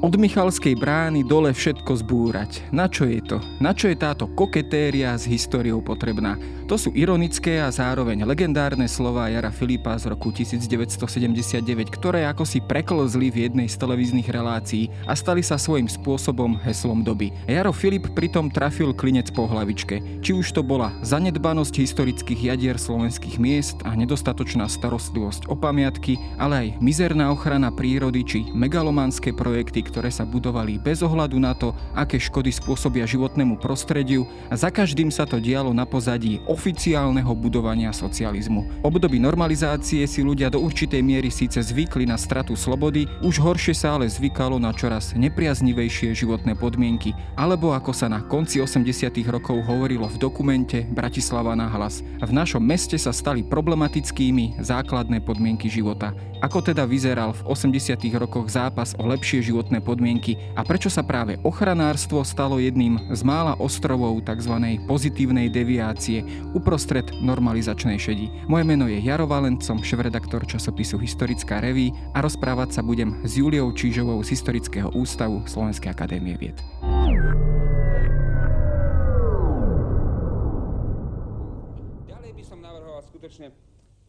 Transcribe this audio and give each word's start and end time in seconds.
Od 0.00 0.16
Michalskej 0.16 0.80
brány 0.80 1.28
dole 1.28 1.52
všetko 1.52 1.92
zbúrať. 2.00 2.72
Na 2.72 2.88
čo 2.88 3.04
je 3.04 3.20
to? 3.20 3.36
Na 3.60 3.76
čo 3.76 3.84
je 3.92 4.00
táto 4.00 4.32
koketéria 4.32 5.12
s 5.12 5.28
históriou 5.28 5.84
potrebná? 5.84 6.40
To 6.72 6.80
sú 6.80 6.94
ironické 6.96 7.60
a 7.60 7.68
zároveň 7.68 8.24
legendárne 8.24 8.88
slova 8.88 9.28
Jara 9.28 9.52
Filipa 9.52 9.98
z 10.00 10.08
roku 10.08 10.32
1979, 10.32 11.66
ktoré 11.92 12.24
ako 12.30 12.48
si 12.48 12.64
preklzli 12.64 13.28
v 13.28 13.50
jednej 13.50 13.68
z 13.68 13.76
televíznych 13.76 14.30
relácií 14.30 14.88
a 15.04 15.12
stali 15.12 15.44
sa 15.44 15.60
svojím 15.60 15.90
spôsobom 15.90 16.56
heslom 16.64 17.04
doby. 17.04 17.34
Jaro 17.44 17.74
Filip 17.74 18.08
pritom 18.16 18.48
trafil 18.48 18.96
klinec 18.96 19.28
po 19.34 19.50
hlavičke. 19.50 20.22
Či 20.24 20.32
už 20.32 20.54
to 20.56 20.62
bola 20.64 20.94
zanedbanosť 21.04 21.76
historických 21.76 22.54
jadier 22.54 22.80
slovenských 22.80 23.36
miest 23.36 23.82
a 23.84 23.92
nedostatočná 23.92 24.64
starostlivosť 24.64 25.50
o 25.50 25.58
pamiatky, 25.58 26.16
ale 26.40 26.54
aj 26.56 26.68
mizerná 26.80 27.34
ochrana 27.34 27.68
prírody 27.74 28.24
či 28.24 28.38
megalomanské 28.54 29.34
projekty, 29.34 29.89
ktoré 29.90 30.14
sa 30.14 30.22
budovali 30.22 30.78
bez 30.78 31.02
ohľadu 31.02 31.36
na 31.42 31.50
to, 31.58 31.74
aké 31.98 32.22
škody 32.22 32.54
spôsobia 32.54 33.02
životnému 33.10 33.58
prostrediu 33.58 34.30
a 34.46 34.54
za 34.54 34.70
každým 34.70 35.10
sa 35.10 35.26
to 35.26 35.42
dialo 35.42 35.74
na 35.74 35.82
pozadí 35.82 36.38
oficiálneho 36.46 37.34
budovania 37.34 37.90
socializmu. 37.90 38.86
Období 38.86 39.18
normalizácie 39.18 40.06
si 40.06 40.22
ľudia 40.22 40.46
do 40.46 40.62
určitej 40.62 41.02
miery 41.02 41.34
síce 41.34 41.58
zvykli 41.58 42.06
na 42.06 42.14
stratu 42.14 42.54
slobody, 42.54 43.10
už 43.26 43.42
horšie 43.42 43.74
sa 43.74 43.98
ale 43.98 44.06
zvykalo 44.06 44.62
na 44.62 44.70
čoraz 44.70 45.10
nepriaznivejšie 45.18 46.14
životné 46.14 46.54
podmienky, 46.54 47.10
alebo 47.34 47.74
ako 47.74 47.90
sa 47.90 48.06
na 48.06 48.22
konci 48.22 48.62
80. 48.62 49.10
rokov 49.26 49.58
hovorilo 49.66 50.06
v 50.06 50.20
dokumente 50.22 50.86
Bratislava 50.86 51.58
na 51.58 51.66
hlas, 51.66 52.06
v 52.22 52.30
našom 52.30 52.62
meste 52.62 52.94
sa 52.94 53.10
stali 53.10 53.42
problematickými 53.42 54.62
základné 54.62 55.24
podmienky 55.24 55.66
života. 55.66 56.14
Ako 56.40 56.64
teda 56.64 56.88
vyzeral 56.88 57.36
v 57.36 57.52
80. 57.52 58.00
rokoch 58.16 58.48
zápas 58.48 58.96
o 58.96 59.04
lepšie 59.04 59.44
životné 59.44 59.79
podmienky 59.82 60.38
a 60.54 60.62
prečo 60.62 60.92
sa 60.92 61.02
práve 61.02 61.40
ochranárstvo 61.42 62.22
stalo 62.22 62.60
jedným 62.60 63.10
z 63.10 63.20
mála 63.24 63.58
ostrovov 63.58 64.22
tzv. 64.22 64.54
pozitívnej 64.86 65.48
deviácie 65.48 66.22
uprostred 66.52 67.08
normalizačnej 67.18 67.98
šedi. 67.98 68.28
Moje 68.46 68.64
meno 68.68 68.86
je 68.86 69.00
Jaro 69.00 69.26
Valent, 69.26 69.64
som 69.64 69.80
šéf-redaktor 69.80 70.44
časopisu 70.44 71.00
Historická 71.00 71.58
reví 71.64 71.90
a 72.12 72.20
rozprávať 72.20 72.78
sa 72.78 72.82
budem 72.84 73.18
s 73.24 73.40
Juliou 73.40 73.72
Čížovou 73.72 74.20
z 74.20 74.36
Historického 74.36 74.92
ústavu 74.92 75.42
Slovenskej 75.48 75.90
akadémie 75.90 76.36
vied. 76.36 76.60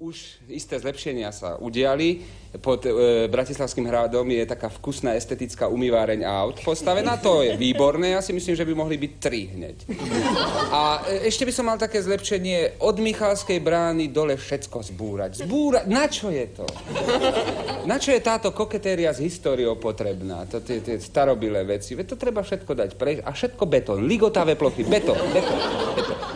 Už 0.02 0.42
isté 0.50 0.82
zlepšenia 0.82 1.30
sa 1.30 1.62
udiali. 1.62 2.26
Pod 2.58 2.84
e, 2.84 3.30
Bratislavským 3.30 3.86
hradom 3.86 4.26
je 4.26 4.44
taká 4.50 4.68
vkusná 4.68 5.14
estetická 5.14 5.70
umýváreň 5.70 6.26
aut 6.26 6.58
postavená. 6.66 7.22
To 7.22 7.46
je 7.46 7.54
výborné. 7.54 8.18
Ja 8.18 8.22
si 8.26 8.34
myslím, 8.34 8.58
že 8.58 8.66
by 8.66 8.74
mohli 8.74 8.98
byť 8.98 9.12
tri 9.22 9.54
hneď. 9.54 9.78
A 10.74 11.06
e, 11.06 11.30
ešte 11.30 11.46
by 11.46 11.54
som 11.54 11.70
mal 11.70 11.78
také 11.78 12.02
zlepšenie 12.02 12.82
od 12.82 12.98
Michalskej 12.98 13.62
brány 13.62 14.10
dole 14.10 14.42
všetko 14.42 14.82
zbúrať. 14.90 15.46
Zbúrať? 15.46 15.86
Na 15.86 16.10
čo 16.10 16.34
je 16.34 16.50
to? 16.50 16.66
Na 17.86 18.02
čo 18.02 18.10
je 18.10 18.26
táto 18.26 18.50
koketéria 18.52 19.14
s 19.14 19.22
históriou 19.22 19.78
potrebná? 19.78 20.50
To 20.50 20.66
tie, 20.66 20.82
tie 20.82 20.98
starobilé 20.98 21.62
veci. 21.62 21.94
Veď 21.94 22.18
to 22.18 22.18
treba 22.18 22.42
všetko 22.42 22.74
dať 22.74 22.90
preč. 22.98 23.22
A 23.22 23.30
všetko 23.38 23.64
betón. 23.70 24.02
Ligotavé 24.10 24.58
plochy. 24.58 24.82
Betón. 24.82 25.22
Betón. 25.30 25.62
betón. 25.94 26.31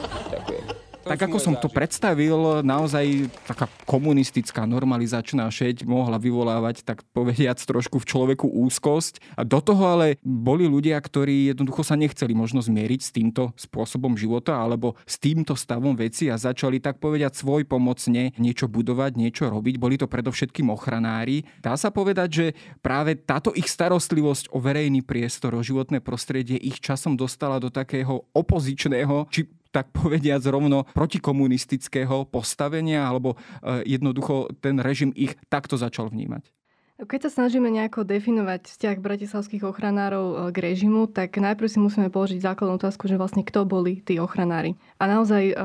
Tak 1.05 1.21
ako 1.29 1.37
som 1.37 1.53
to 1.53 1.69
predstavil, 1.69 2.65
naozaj 2.65 3.29
taká 3.45 3.69
komunistická 3.85 4.65
normalizačná 4.65 5.45
šeť 5.53 5.85
mohla 5.85 6.17
vyvolávať, 6.17 6.81
tak 6.81 7.05
povediac, 7.13 7.61
trošku 7.61 8.01
v 8.01 8.09
človeku 8.09 8.49
úzkosť. 8.49 9.21
A 9.37 9.45
do 9.45 9.61
toho 9.61 9.85
ale 9.85 10.17
boli 10.25 10.65
ľudia, 10.65 10.97
ktorí 10.97 11.53
jednoducho 11.53 11.85
sa 11.85 11.93
nechceli 11.93 12.33
možno 12.33 12.65
zmieriť 12.65 13.01
s 13.05 13.13
týmto 13.13 13.53
spôsobom 13.53 14.17
života 14.17 14.57
alebo 14.57 14.97
s 15.05 15.21
týmto 15.21 15.53
stavom 15.53 15.93
veci 15.93 16.25
a 16.33 16.41
začali 16.41 16.81
tak 16.81 16.97
povediať 16.97 17.37
svoj 17.37 17.69
pomocne 17.69 18.33
niečo 18.41 18.65
budovať, 18.65 19.13
niečo 19.13 19.45
robiť. 19.53 19.77
Boli 19.77 20.01
to 20.01 20.09
predovšetkým 20.09 20.73
ochranári. 20.73 21.45
Dá 21.61 21.77
sa 21.77 21.93
povedať, 21.93 22.29
že 22.33 22.45
práve 22.81 23.13
táto 23.13 23.53
ich 23.53 23.69
starostlivosť 23.69 24.49
o 24.49 24.57
verejný 24.57 25.05
priestor, 25.05 25.53
o 25.53 25.61
životné 25.61 26.01
prostredie 26.01 26.57
ich 26.57 26.81
časom 26.81 27.13
dostala 27.13 27.61
do 27.61 27.69
takého 27.69 28.25
opozičného, 28.33 29.29
či 29.29 29.45
tak 29.75 29.91
povediac 29.91 30.39
rovno 30.47 30.87
protikomunistického 30.95 32.31
postavenia, 32.31 33.03
alebo 33.03 33.35
e, 33.35 33.83
jednoducho 33.83 34.55
ten 34.63 34.79
režim 34.79 35.11
ich 35.11 35.35
takto 35.51 35.75
začal 35.75 36.07
vnímať. 36.07 36.47
Keď 36.95 37.27
sa 37.27 37.43
snažíme 37.43 37.67
nejako 37.67 38.07
definovať 38.07 38.71
vzťah 38.71 39.03
bratislavských 39.03 39.67
ochranárov 39.67 40.25
e, 40.31 40.35
k 40.55 40.57
režimu, 40.63 41.11
tak 41.11 41.35
najprv 41.35 41.67
si 41.67 41.83
musíme 41.83 42.07
položiť 42.07 42.39
základnú 42.39 42.79
otázku, 42.79 43.11
že 43.11 43.19
vlastne 43.19 43.43
kto 43.43 43.67
boli 43.67 43.99
tí 43.99 44.15
ochranári. 44.15 44.79
A 44.95 45.11
naozaj 45.11 45.43
e, 45.51 45.55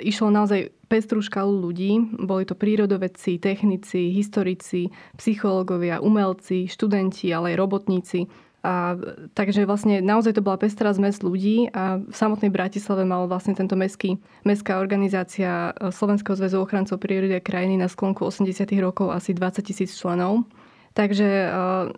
išlo 0.00 0.32
naozaj 0.32 0.72
pestrú 0.88 1.20
škálu 1.20 1.60
ľudí. 1.60 2.00
Boli 2.16 2.48
to 2.48 2.56
prírodovedci, 2.56 3.36
technici, 3.36 4.16
historici, 4.16 4.88
psychológovia, 5.20 6.00
umelci, 6.00 6.72
študenti, 6.72 7.28
ale 7.36 7.52
aj 7.52 7.60
robotníci. 7.60 8.32
A, 8.58 8.98
takže 9.38 9.62
vlastne 9.70 10.02
naozaj 10.02 10.34
to 10.34 10.42
bola 10.42 10.58
pestrá 10.58 10.90
zmes 10.90 11.22
ľudí 11.22 11.70
a 11.70 12.02
v 12.02 12.10
samotnej 12.10 12.50
Bratislave 12.50 13.06
mal 13.06 13.30
vlastne 13.30 13.54
tento 13.54 13.78
mestský, 13.78 14.18
mestská 14.42 14.82
organizácia 14.82 15.70
e, 15.78 15.94
Slovenského 15.94 16.34
zväzu 16.34 16.58
ochrancov 16.58 16.98
prírody 16.98 17.38
a 17.38 17.44
krajiny 17.44 17.78
na 17.78 17.86
sklonku 17.86 18.26
80 18.26 18.66
rokov 18.82 19.14
asi 19.14 19.30
20 19.30 19.62
tisíc 19.62 19.94
členov. 19.94 20.42
Takže 20.90 21.28
e, 21.30 21.46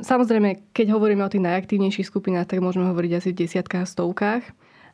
samozrejme, 0.05 0.77
keď 0.77 0.93
hovoríme 0.93 1.25
o 1.25 1.33
tých 1.33 1.41
najaktívnejších 1.41 2.05
skupinách, 2.05 2.53
tak 2.53 2.61
môžeme 2.61 2.93
hovoriť 2.93 3.13
asi 3.17 3.29
v 3.33 3.41
desiatkách, 3.49 3.89
stovkách. 3.89 4.45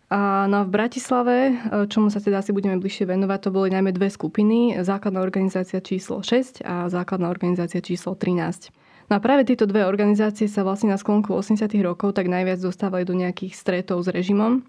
A 0.06 0.46
no 0.46 0.62
a 0.62 0.66
v 0.66 0.70
Bratislave, 0.70 1.36
e, 1.50 1.54
čomu 1.90 2.14
sa 2.14 2.22
teda 2.22 2.46
asi 2.46 2.54
budeme 2.54 2.78
bližšie 2.78 3.10
venovať, 3.10 3.38
to 3.42 3.50
boli 3.50 3.74
najmä 3.74 3.90
dve 3.90 4.06
skupiny. 4.06 4.78
Základná 4.86 5.18
organizácia 5.18 5.82
číslo 5.82 6.22
6 6.22 6.62
a 6.62 6.86
základná 6.86 7.26
organizácia 7.26 7.82
číslo 7.82 8.14
13. 8.14 8.70
No 9.06 9.16
a 9.16 9.22
práve 9.22 9.46
tieto 9.46 9.70
dve 9.70 9.86
organizácie 9.86 10.50
sa 10.50 10.66
vlastne 10.66 10.90
na 10.90 10.98
sklonku 10.98 11.30
80 11.30 11.70
rokov 11.82 12.18
tak 12.18 12.26
najviac 12.26 12.58
dostávali 12.58 13.06
do 13.06 13.14
nejakých 13.14 13.54
stretov 13.54 14.02
s 14.02 14.10
režimom. 14.10 14.66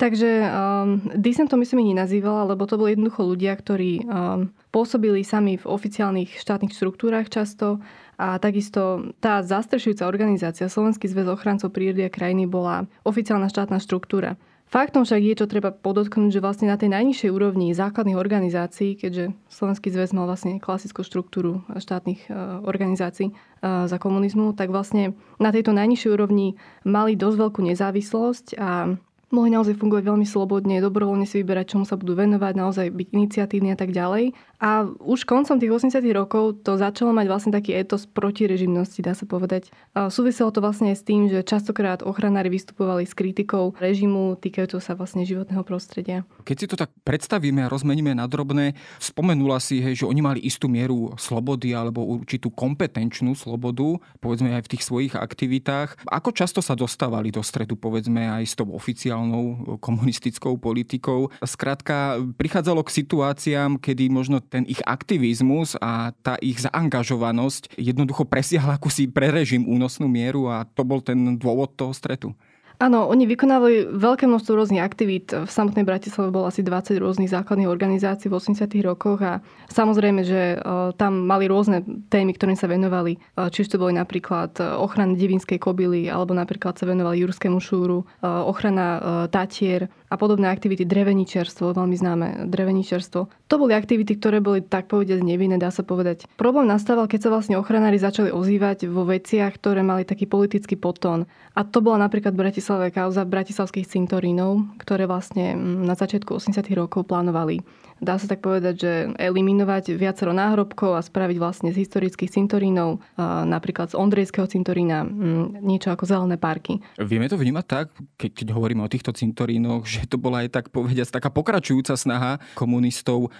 Takže 0.00 0.30
um, 0.48 0.98
dissent 1.14 1.52
to 1.52 1.60
myslím 1.60 1.84
ich 1.84 1.92
nenazývala, 1.94 2.48
lebo 2.48 2.64
to 2.64 2.80
boli 2.80 2.96
jednoducho 2.96 3.22
ľudia, 3.22 3.52
ktorí 3.54 4.02
um, 4.02 4.50
pôsobili 4.72 5.22
sami 5.22 5.60
v 5.60 5.68
oficiálnych 5.68 6.40
štátnych 6.40 6.72
štruktúrach 6.74 7.28
často 7.28 7.78
a 8.16 8.40
takisto 8.40 9.12
tá 9.20 9.44
zastrešujúca 9.44 10.08
organizácia 10.08 10.66
Slovenský 10.66 11.06
zväz 11.06 11.28
ochrancov 11.28 11.70
prírody 11.70 12.08
a 12.08 12.10
krajiny 12.10 12.48
bola 12.48 12.88
oficiálna 13.04 13.46
štátna 13.52 13.78
štruktúra. 13.78 14.40
Faktom 14.72 15.04
však 15.04 15.20
je, 15.20 15.34
čo 15.36 15.44
treba 15.44 15.68
podotknúť, 15.68 16.32
že 16.32 16.40
vlastne 16.40 16.72
na 16.72 16.80
tej 16.80 16.88
najnižšej 16.96 17.28
úrovni 17.28 17.76
základných 17.76 18.16
organizácií, 18.16 18.96
keďže 18.96 19.36
Slovenský 19.52 19.92
zväz 19.92 20.16
mal 20.16 20.24
vlastne 20.24 20.56
klasickú 20.64 21.04
štruktúru 21.04 21.60
štátnych 21.76 22.24
e, 22.24 22.28
organizácií 22.64 23.28
e, 23.28 23.34
za 23.60 23.98
komunizmu, 24.00 24.56
tak 24.56 24.72
vlastne 24.72 25.12
na 25.36 25.52
tejto 25.52 25.76
najnižšej 25.76 26.10
úrovni 26.16 26.56
mali 26.88 27.20
dosť 27.20 27.36
veľkú 27.36 27.60
nezávislosť 27.68 28.56
a 28.56 28.96
mohli 29.28 29.52
naozaj 29.52 29.76
fungovať 29.76 30.04
veľmi 30.08 30.24
slobodne, 30.28 30.80
dobrovoľne 30.80 31.28
si 31.28 31.44
vyberať, 31.44 31.76
čomu 31.76 31.84
sa 31.84 32.00
budú 32.00 32.16
venovať, 32.16 32.52
naozaj 32.56 32.86
byť 32.92 33.08
iniciatívni 33.12 33.72
a 33.72 33.78
tak 33.80 33.92
ďalej. 33.92 34.32
A 34.62 34.86
už 35.02 35.26
koncom 35.26 35.58
tých 35.58 35.74
80 35.74 35.98
rokov 36.14 36.62
to 36.62 36.78
začalo 36.78 37.10
mať 37.10 37.26
vlastne 37.26 37.50
taký 37.50 37.74
etos 37.74 38.06
protirežimnosti, 38.06 39.02
dá 39.02 39.10
sa 39.10 39.26
povedať. 39.26 39.74
Súviselo 39.90 40.54
to 40.54 40.62
vlastne 40.62 40.94
s 40.94 41.02
tým, 41.02 41.26
že 41.26 41.42
častokrát 41.42 42.06
ochranári 42.06 42.46
vystupovali 42.46 43.02
s 43.02 43.10
kritikou 43.10 43.74
režimu 43.74 44.38
týkajúceho 44.38 44.78
sa 44.78 44.94
vlastne 44.94 45.26
životného 45.26 45.66
prostredia. 45.66 46.22
Keď 46.46 46.56
si 46.56 46.70
to 46.70 46.78
tak 46.78 46.94
predstavíme 47.02 47.66
a 47.66 47.72
rozmeníme 47.74 48.14
na 48.14 48.30
drobné, 48.30 48.78
spomenula 49.02 49.58
si, 49.58 49.82
hej, 49.82 50.06
že 50.06 50.06
oni 50.06 50.22
mali 50.22 50.38
istú 50.46 50.70
mieru 50.70 51.10
slobody 51.18 51.74
alebo 51.74 52.06
určitú 52.06 52.54
kompetenčnú 52.54 53.34
slobodu, 53.34 53.98
povedzme 54.22 54.54
aj 54.54 54.70
v 54.70 54.78
tých 54.78 54.86
svojich 54.86 55.18
aktivitách. 55.18 56.06
Ako 56.06 56.30
často 56.30 56.62
sa 56.62 56.78
dostávali 56.78 57.34
do 57.34 57.42
stretu, 57.42 57.74
povedzme 57.74 58.30
aj 58.30 58.44
s 58.46 58.54
tou 58.54 58.70
oficiálnou 58.70 59.74
komunistickou 59.82 60.54
politikou? 60.54 61.34
Skrátka, 61.42 62.22
prichádzalo 62.38 62.86
k 62.86 62.94
situáciám, 63.02 63.82
kedy 63.82 64.06
možno 64.06 64.38
ten 64.52 64.68
ich 64.68 64.84
aktivizmus 64.84 65.80
a 65.80 66.12
tá 66.20 66.36
ich 66.44 66.60
zaangažovanosť 66.60 67.80
jednoducho 67.80 68.28
presiahla 68.28 68.76
akúsi 68.76 69.08
pre 69.08 69.32
režim 69.32 69.64
únosnú 69.64 70.04
mieru 70.12 70.52
a 70.52 70.68
to 70.68 70.84
bol 70.84 71.00
ten 71.00 71.40
dôvod 71.40 71.72
toho 71.72 71.96
stretu. 71.96 72.36
Áno, 72.82 73.06
oni 73.06 73.30
vykonávali 73.30 73.94
veľké 73.94 74.26
množstvo 74.26 74.58
rôznych 74.58 74.82
aktivít. 74.82 75.30
V 75.30 75.46
samotnej 75.46 75.86
Bratislave 75.86 76.34
bolo 76.34 76.50
asi 76.50 76.66
20 76.66 76.98
rôznych 76.98 77.30
základných 77.30 77.70
organizácií 77.70 78.26
v 78.26 78.42
80. 78.42 78.66
rokoch 78.82 79.22
a 79.22 79.38
samozrejme, 79.70 80.26
že 80.26 80.58
e, 80.58 80.66
tam 80.98 81.22
mali 81.22 81.46
rôzne 81.46 81.86
témy, 82.10 82.34
ktorým 82.34 82.58
sa 82.58 82.66
venovali. 82.66 83.14
E, 83.14 83.18
či 83.54 83.62
už 83.62 83.70
to 83.70 83.78
boli 83.78 83.94
napríklad 83.94 84.58
e, 84.58 84.66
ochrana 84.66 85.14
divinskej 85.14 85.62
kobily, 85.62 86.10
alebo 86.10 86.34
napríklad 86.34 86.74
sa 86.74 86.90
venovali 86.90 87.22
Jurskému 87.22 87.62
šúru, 87.62 88.02
ochrana 88.22 88.98
Tatier 89.30 89.86
a 90.12 90.20
podobné 90.20 90.52
aktivity, 90.52 90.84
dreveničerstvo, 90.84 91.72
veľmi 91.72 91.96
známe 91.96 92.26
dreveničerstvo. 92.52 93.48
To 93.48 93.54
boli 93.56 93.72
aktivity, 93.72 94.20
ktoré 94.20 94.44
boli 94.44 94.60
tak 94.60 94.92
povediať 94.92 95.24
nevinné, 95.24 95.56
dá 95.56 95.72
sa 95.72 95.80
povedať. 95.80 96.28
Problém 96.36 96.68
nastával, 96.68 97.08
keď 97.08 97.24
sa 97.24 97.32
vlastne 97.32 97.56
ochranári 97.56 97.96
začali 97.96 98.28
ozývať 98.28 98.92
vo 98.92 99.08
veciach, 99.08 99.56
ktoré 99.56 99.80
mali 99.80 100.04
taký 100.04 100.28
politický 100.28 100.76
potón. 100.76 101.24
A 101.56 101.64
to 101.64 101.80
bola 101.80 102.04
napríklad 102.04 102.36
Bratislave 102.36 102.92
kauza 102.92 103.24
bratislavských 103.24 103.88
cintorínov, 103.88 104.76
ktoré 104.76 105.08
vlastne 105.08 105.56
mm, 105.56 105.88
na 105.88 105.96
začiatku 105.96 106.36
80. 106.36 106.60
rokov 106.76 107.08
plánovali 107.08 107.64
dá 108.02 108.18
sa 108.18 108.26
tak 108.26 108.42
povedať, 108.42 108.74
že 108.76 108.92
eliminovať 109.16 109.94
viacero 109.94 110.34
náhrobkov 110.34 110.98
a 110.98 111.00
spraviť 111.00 111.36
vlastne 111.38 111.70
z 111.70 111.86
historických 111.86 112.34
cintorínov, 112.34 112.98
napríklad 113.46 113.94
z 113.94 113.98
Ondrejského 113.98 114.50
cintorína, 114.50 115.06
mm, 115.06 115.62
niečo 115.62 115.94
ako 115.94 116.04
zelené 116.04 116.36
parky. 116.36 116.82
Vieme 116.98 117.30
to 117.30 117.38
vnímať 117.38 117.66
tak, 117.66 117.86
keď, 118.18 118.30
keď 118.42 118.46
hovoríme 118.52 118.82
o 118.82 118.90
týchto 118.90 119.14
cintorínoch, 119.14 119.86
že 119.86 120.10
to 120.10 120.18
bola 120.18 120.42
aj 120.42 120.50
tak 120.50 120.66
povediať 120.74 121.14
taká 121.14 121.30
pokračujúca 121.30 121.94
snaha 121.94 122.42
komunistov 122.58 123.30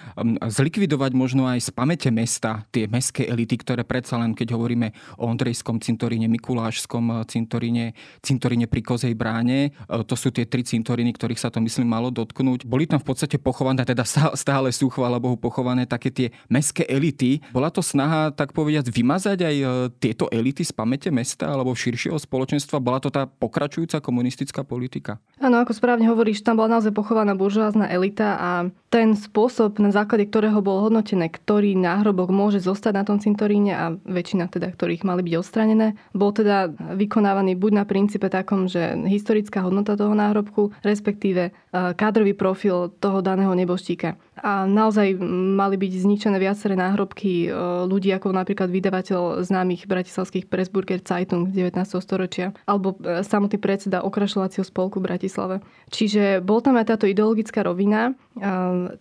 zlikvidovať 0.46 1.12
možno 1.18 1.50
aj 1.50 1.58
z 1.58 1.70
pamäte 1.74 2.08
mesta 2.14 2.62
tie 2.70 2.86
mestské 2.86 3.26
elity, 3.26 3.58
ktoré 3.58 3.82
predsa 3.82 4.20
len, 4.20 4.36
keď 4.36 4.54
hovoríme 4.54 4.94
o 5.18 5.26
Ondrejskom 5.26 5.82
cintoríne, 5.82 6.30
Mikulášskom 6.30 7.04
e, 7.10 7.14
cintoríne, 7.26 7.96
cintoríne 8.22 8.70
pri 8.70 8.80
Kozej 8.84 9.16
bráne, 9.18 9.72
e, 9.72 10.04
to 10.06 10.14
sú 10.14 10.30
tie 10.30 10.46
tri 10.46 10.62
cintoríny, 10.62 11.10
ktorých 11.16 11.40
sa 11.40 11.50
to 11.50 11.58
myslím 11.64 11.90
malo 11.90 12.14
dotknúť. 12.14 12.68
Boli 12.68 12.86
tam 12.86 13.00
v 13.02 13.08
podstate 13.08 13.40
pochované, 13.40 13.82
teda 13.82 14.04
stále 14.06 14.36
stále 14.52 14.68
sú, 14.68 14.92
chvála 14.92 15.16
Bohu, 15.16 15.40
pochované 15.40 15.88
také 15.88 16.12
tie 16.12 16.28
mestské 16.52 16.84
elity. 16.84 17.40
Bola 17.56 17.72
to 17.72 17.80
snaha, 17.80 18.28
tak 18.36 18.52
povediať, 18.52 18.92
vymazať 18.92 19.48
aj 19.48 19.56
e, 19.56 19.66
tieto 19.96 20.28
elity 20.28 20.60
z 20.60 20.76
pamäte 20.76 21.08
mesta 21.08 21.48
alebo 21.48 21.72
širšieho 21.72 22.20
spoločenstva? 22.20 22.76
Bola 22.84 23.00
to 23.00 23.08
tá 23.08 23.24
pokračujúca 23.24 24.04
komunistická 24.04 24.60
politika? 24.60 25.16
Áno, 25.40 25.56
ako 25.64 25.72
správne 25.72 26.04
hovoríš, 26.12 26.44
tam 26.44 26.60
bola 26.60 26.76
naozaj 26.76 26.92
pochovaná 26.92 27.32
buržoázna 27.32 27.88
elita 27.88 28.36
a 28.36 28.50
ten 28.92 29.16
spôsob, 29.16 29.80
na 29.80 29.88
základe 29.88 30.28
ktorého 30.28 30.60
bol 30.60 30.84
hodnotené, 30.84 31.32
ktorý 31.32 31.72
náhrobok 31.72 32.28
môže 32.28 32.60
zostať 32.60 32.92
na 32.92 33.04
tom 33.08 33.16
cintoríne 33.24 33.72
a 33.72 33.96
väčšina 34.04 34.52
teda, 34.52 34.68
ktorých 34.68 35.08
mali 35.08 35.24
byť 35.24 35.34
odstranené, 35.40 35.96
bol 36.12 36.28
teda 36.36 36.68
vykonávaný 37.00 37.56
buď 37.56 37.72
na 37.72 37.84
princípe 37.88 38.28
takom, 38.28 38.68
že 38.68 39.00
historická 39.08 39.64
hodnota 39.64 39.96
toho 39.96 40.12
náhrobku, 40.12 40.76
respektíve 40.84 41.42
e, 41.48 41.50
kádrový 41.72 42.36
profil 42.36 42.92
toho 43.00 43.24
daného 43.24 43.56
neboštíka 43.56 44.20
a 44.40 44.64
naozaj 44.64 45.20
mali 45.52 45.76
byť 45.76 45.92
zničené 46.08 46.40
viaceré 46.40 46.72
náhrobky 46.72 47.46
e, 47.46 47.48
ľudí, 47.84 48.08
ako 48.16 48.32
napríklad 48.32 48.72
vydavateľ 48.72 49.44
známych 49.44 49.84
bratislavských 49.84 50.48
Pressburger 50.48 51.04
Zeitung 51.04 51.52
19. 51.52 51.76
storočia, 52.00 52.56
alebo 52.64 52.96
e, 53.04 53.20
samotný 53.20 53.60
predseda 53.60 54.00
okrašľovacieho 54.00 54.64
spolku 54.64 55.04
v 55.04 55.12
Bratislave. 55.12 55.56
Čiže 55.92 56.40
bol 56.40 56.64
tam 56.64 56.80
aj 56.80 56.96
táto 56.96 57.04
ideologická 57.04 57.60
rovina. 57.60 58.16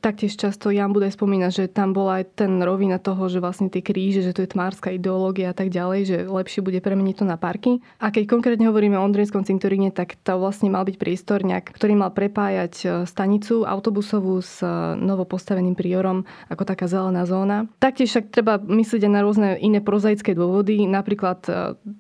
Taktiež 0.03 0.35
často 0.35 0.75
Jan 0.75 0.91
bude 0.91 1.07
spomínať, 1.07 1.51
že 1.55 1.65
tam 1.71 1.95
bola 1.95 2.19
aj 2.19 2.35
ten 2.35 2.59
rovina 2.59 2.99
toho, 2.99 3.31
že 3.31 3.39
vlastne 3.39 3.71
tie 3.71 3.79
kríže, 3.79 4.27
že 4.27 4.35
to 4.35 4.43
je 4.43 4.51
tmárska 4.51 4.91
ideológia 4.91 5.55
a 5.55 5.55
tak 5.55 5.71
ďalej, 5.71 5.99
že 6.03 6.17
lepšie 6.27 6.59
bude 6.59 6.83
premeniť 6.83 7.23
to 7.23 7.25
na 7.25 7.39
parky. 7.39 7.79
A 8.03 8.11
keď 8.11 8.27
konkrétne 8.27 8.67
hovoríme 8.67 8.99
o 8.99 9.05
Ondrejskom 9.07 9.47
cintoríne, 9.47 9.95
tak 9.95 10.19
to 10.19 10.35
vlastne 10.35 10.67
mal 10.67 10.83
byť 10.83 10.99
priestor, 10.99 11.39
ktorý 11.47 11.93
mal 11.95 12.11
prepájať 12.11 12.73
e, 12.83 12.85
stanicu 13.07 13.63
autobusovú 13.63 14.43
s 14.43 14.59
novou 14.99 15.20
novo 15.21 15.29
postaveným 15.29 15.77
priorom 15.77 16.25
ako 16.49 16.65
taká 16.65 16.89
zelená 16.89 17.29
zóna. 17.29 17.69
Taktiež 17.77 18.17
však 18.17 18.33
treba 18.33 18.57
myslieť 18.57 19.05
aj 19.05 19.13
na 19.13 19.21
rôzne 19.21 19.49
iné 19.61 19.77
prozaické 19.77 20.33
dôvody. 20.33 20.89
Napríklad 20.89 21.45
e, 21.45 21.51